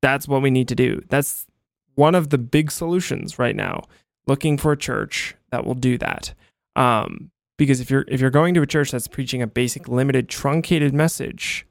that's 0.03 0.27
what 0.27 0.43
we 0.43 0.51
need 0.51 0.69
to 0.69 0.75
do. 0.75 1.01
That's 1.09 1.47
one 1.95 2.17
of 2.17 2.31
the 2.31 2.39
big 2.39 2.73
solutions 2.73 3.39
right 3.39 3.55
now. 3.55 3.85
Looking 4.27 4.59
for 4.59 4.73
a 4.73 4.77
church 4.77 5.37
that 5.51 5.65
will 5.65 5.75
do 5.75 5.99
that. 5.99 6.35
Um, 6.75 7.31
because 7.57 7.81
if 7.81 7.91
you're 7.91 8.05
if 8.09 8.21
you're 8.21 8.31
going 8.31 8.55
to 8.55 8.63
a 8.63 8.67
church 8.67 8.91
that's 8.91 9.09
preaching 9.09 9.43
a 9.43 9.47
basic 9.47 9.89
limited 9.89 10.29
truncated 10.29 10.93
message, 10.93 11.67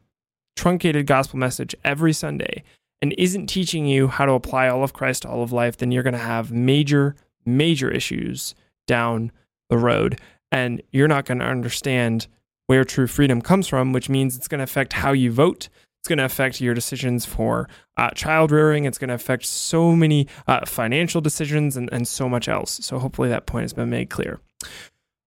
truncated 0.55 1.05
gospel 1.07 1.39
message 1.39 1.75
every 1.83 2.13
Sunday 2.13 2.63
and 3.01 3.13
isn't 3.17 3.47
teaching 3.47 3.85
you 3.85 4.07
how 4.07 4.25
to 4.25 4.33
apply 4.33 4.67
all 4.67 4.83
of 4.83 4.93
Christ 4.93 5.23
to 5.23 5.29
all 5.29 5.43
of 5.43 5.51
life, 5.51 5.77
then 5.77 5.91
you're 5.91 6.03
going 6.03 6.13
to 6.13 6.19
have 6.19 6.51
major 6.51 7.15
major 7.45 7.91
issues 7.91 8.55
down 8.87 9.31
the 9.69 9.77
road 9.77 10.19
and 10.51 10.81
you're 10.91 11.07
not 11.07 11.25
going 11.25 11.39
to 11.39 11.45
understand 11.45 12.27
where 12.67 12.85
true 12.85 13.07
freedom 13.07 13.41
comes 13.41 13.67
from, 13.67 13.91
which 13.91 14.07
means 14.07 14.37
it's 14.37 14.47
going 14.47 14.59
to 14.59 14.63
affect 14.63 14.93
how 14.93 15.11
you 15.11 15.31
vote. 15.31 15.67
It's 15.99 16.07
going 16.07 16.19
to 16.19 16.25
affect 16.25 16.61
your 16.61 16.73
decisions 16.73 17.25
for 17.25 17.67
uh, 17.97 18.11
child 18.11 18.51
rearing. 18.51 18.85
It's 18.85 18.97
going 18.97 19.07
to 19.07 19.13
affect 19.13 19.45
so 19.45 19.95
many 19.95 20.27
uh, 20.47 20.65
financial 20.65 21.21
decisions 21.21 21.77
and, 21.77 21.89
and 21.91 22.07
so 22.07 22.27
much 22.27 22.47
else. 22.47 22.79
So, 22.83 22.99
hopefully, 22.99 23.29
that 23.29 23.45
point 23.45 23.63
has 23.63 23.73
been 23.73 23.89
made 23.89 24.09
clear. 24.09 24.39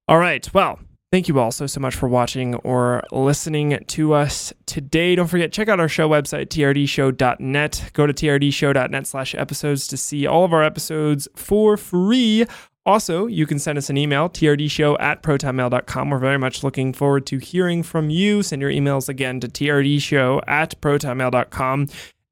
All 0.09 0.19
right. 0.19 0.49
Well, 0.55 0.79
thank 1.11 1.27
you 1.27 1.41
all 1.41 1.51
so, 1.51 1.67
so 1.67 1.81
much 1.81 1.97
for 1.97 2.09
watching 2.09 2.55
or 2.57 3.03
listening 3.11 3.83
to 3.89 4.13
us 4.13 4.53
today. 4.67 5.17
Don't 5.17 5.27
forget, 5.27 5.53
check 5.53 5.69
out 5.69 5.81
our 5.81 5.89
show 5.89 6.09
website, 6.09 6.47
trdshow.net. 6.47 7.91
Go 7.93 8.07
to 8.07 8.13
trdshow.net 8.13 9.07
slash 9.07 9.35
episodes 9.35 9.89
to 9.89 9.97
see 9.97 10.25
all 10.25 10.45
of 10.45 10.53
our 10.53 10.63
episodes 10.63 11.27
for 11.35 11.77
free. 11.77 12.47
Also, 12.85 13.27
you 13.27 13.47
can 13.47 13.59
send 13.59 13.79
us 13.79 13.91
an 13.91 13.97
email, 13.97 14.29
trdshow 14.29 14.97
at 15.01 15.25
protonmail.com. 15.25 16.11
We're 16.11 16.19
very 16.19 16.39
much 16.39 16.63
looking 16.63 16.93
forward 16.93 17.27
to 17.27 17.39
hearing 17.39 17.83
from 17.83 18.09
you. 18.09 18.45
Send 18.45 18.63
your 18.63 18.71
emails 18.71 19.09
again 19.09 19.41
to 19.41 19.49
trdshow 19.49 20.41
at 20.47 20.81
protonmail.com. 20.81 21.89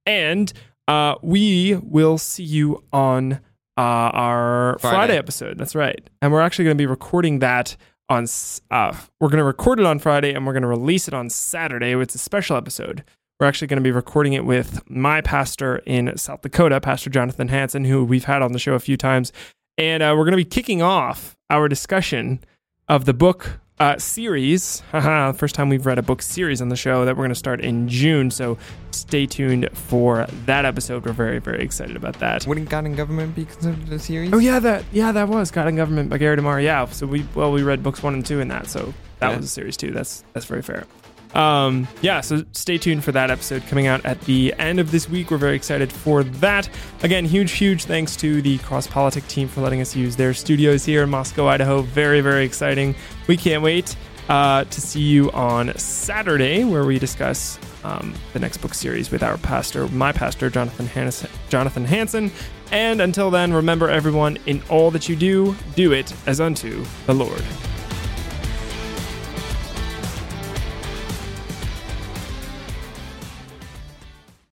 And 0.06 0.52
uh, 0.87 1.16
we 1.22 1.74
will 1.82 2.18
see 2.18 2.44
you 2.44 2.84
on 2.92 3.40
uh, 3.76 3.80
our 3.80 4.78
Friday. 4.80 4.96
Friday. 4.96 5.16
episode. 5.18 5.58
That's 5.58 5.74
right. 5.74 6.08
And 6.22 6.32
we're 6.32 6.40
actually 6.40 6.66
going 6.66 6.76
to 6.76 6.82
be 6.82 6.87
recording 6.87 7.40
that 7.40 7.76
on, 8.08 8.26
uh, 8.70 8.94
we're 9.20 9.28
going 9.28 9.38
to 9.38 9.44
record 9.44 9.80
it 9.80 9.87
on 9.87 9.98
Friday 9.98 10.34
and 10.34 10.46
we're 10.46 10.52
going 10.52 10.62
to 10.62 10.68
release 10.68 11.08
it 11.08 11.14
on 11.14 11.30
Saturday. 11.30 11.92
It's 11.92 12.14
a 12.14 12.18
special 12.18 12.56
episode. 12.56 13.04
We're 13.40 13.46
actually 13.46 13.68
going 13.68 13.78
to 13.78 13.82
be 13.82 13.90
recording 13.90 14.34
it 14.34 14.44
with 14.44 14.88
my 14.88 15.20
pastor 15.20 15.78
in 15.87 16.16
South 16.16 16.42
Dakota, 16.42 16.80
Pastor 16.80 17.10
Jonathan 17.10 17.48
Hansen, 17.48 17.84
who 17.84 18.04
we've 18.04 18.24
had 18.24 18.42
on 18.42 18.52
the 18.52 18.58
show 18.58 18.74
a 18.74 18.78
few 18.80 18.96
times. 18.96 19.32
And 19.76 20.02
uh, 20.02 20.14
we're 20.16 20.24
going 20.24 20.32
to 20.32 20.37
be 20.37 20.44
kicking 20.44 20.82
off 20.82 21.37
our 21.50 21.68
discussion 21.68 22.40
of 22.88 23.06
the 23.06 23.14
book 23.14 23.60
uh, 23.80 23.98
series. 23.98 24.80
Haha, 24.92 25.32
First 25.37 25.54
time 25.54 25.68
we've 25.68 25.84
read 25.87 25.98
a 25.98 26.02
book 26.02 26.22
series 26.22 26.60
on 26.62 26.68
the 26.68 26.76
show 26.76 27.04
that 27.04 27.16
we're 27.16 27.22
going 27.22 27.28
to 27.30 27.34
start 27.34 27.60
in 27.60 27.88
June. 27.88 28.30
So 28.30 28.56
stay 28.92 29.26
tuned 29.26 29.68
for 29.72 30.26
that 30.46 30.64
episode. 30.64 31.04
We're 31.04 31.12
very, 31.12 31.38
very 31.40 31.62
excited 31.62 31.96
about 31.96 32.14
that. 32.20 32.46
Wouldn't 32.46 32.68
God 32.68 32.84
and 32.84 32.96
Government 32.96 33.34
be 33.34 33.44
considered 33.44 33.92
a 33.92 33.98
series? 33.98 34.32
Oh 34.32 34.38
yeah, 34.38 34.58
that 34.60 34.84
yeah 34.92 35.12
that 35.12 35.28
was 35.28 35.50
God 35.50 35.66
and 35.66 35.76
Government 35.76 36.08
by 36.10 36.18
Gary 36.18 36.37
DeMar. 36.37 36.60
Yeah, 36.60 36.87
so 36.87 37.06
we 37.06 37.26
well 37.34 37.50
we 37.52 37.62
read 37.62 37.82
books 37.82 38.02
one 38.02 38.14
and 38.14 38.24
two 38.24 38.40
in 38.40 38.48
that, 38.48 38.68
so 38.68 38.94
that 39.18 39.30
Yeah. 39.30 39.37
was 39.37 39.46
a 39.46 39.48
series 39.48 39.76
too. 39.76 39.90
That's 39.90 40.24
that's 40.32 40.46
very 40.46 40.62
fair. 40.62 40.84
Um, 41.34 41.88
yeah, 42.00 42.20
so 42.20 42.44
stay 42.52 42.78
tuned 42.78 43.02
for 43.02 43.12
that 43.12 43.30
episode 43.30 43.66
coming 43.66 43.86
out 43.88 44.04
at 44.06 44.20
the 44.22 44.54
end 44.58 44.78
of 44.78 44.90
this 44.92 45.08
week. 45.08 45.30
We're 45.30 45.36
very 45.36 45.56
excited 45.56 45.92
for 45.92 46.22
that. 46.22 46.68
Again, 47.02 47.24
huge, 47.24 47.52
huge 47.52 47.84
thanks 47.84 48.16
to 48.16 48.40
the 48.40 48.58
Cross 48.58 48.86
Politic 48.86 49.26
team 49.26 49.48
for 49.48 49.60
letting 49.60 49.80
us 49.80 49.96
use 49.96 50.14
their 50.14 50.32
studios 50.32 50.84
here 50.84 51.02
in 51.02 51.10
Moscow, 51.10 51.48
Idaho. 51.48 51.82
Very, 51.82 52.20
very 52.20 52.44
exciting. 52.44 52.94
We 53.26 53.36
can't 53.36 53.62
wait 53.62 53.96
uh, 54.28 54.64
to 54.64 54.80
see 54.80 55.02
you 55.02 55.30
on 55.32 55.76
Saturday, 55.76 56.64
where 56.64 56.84
we 56.84 56.98
discuss 56.98 57.58
um, 57.82 58.14
the 58.32 58.38
next 58.38 58.58
book 58.58 58.72
series 58.72 59.10
with 59.10 59.22
our 59.22 59.36
pastor, 59.38 59.88
my 59.88 60.12
pastor, 60.12 60.48
Jonathan 60.48 60.86
Hannes- 60.86 61.26
Jonathan 61.48 61.84
Hansen. 61.84 62.30
And 62.70 63.00
until 63.00 63.30
then, 63.30 63.52
remember 63.52 63.90
everyone, 63.90 64.38
in 64.46 64.62
all 64.70 64.90
that 64.92 65.08
you 65.08 65.16
do, 65.16 65.54
do 65.74 65.92
it 65.92 66.14
as 66.26 66.40
unto 66.40 66.84
the 67.06 67.14
Lord. 67.14 67.42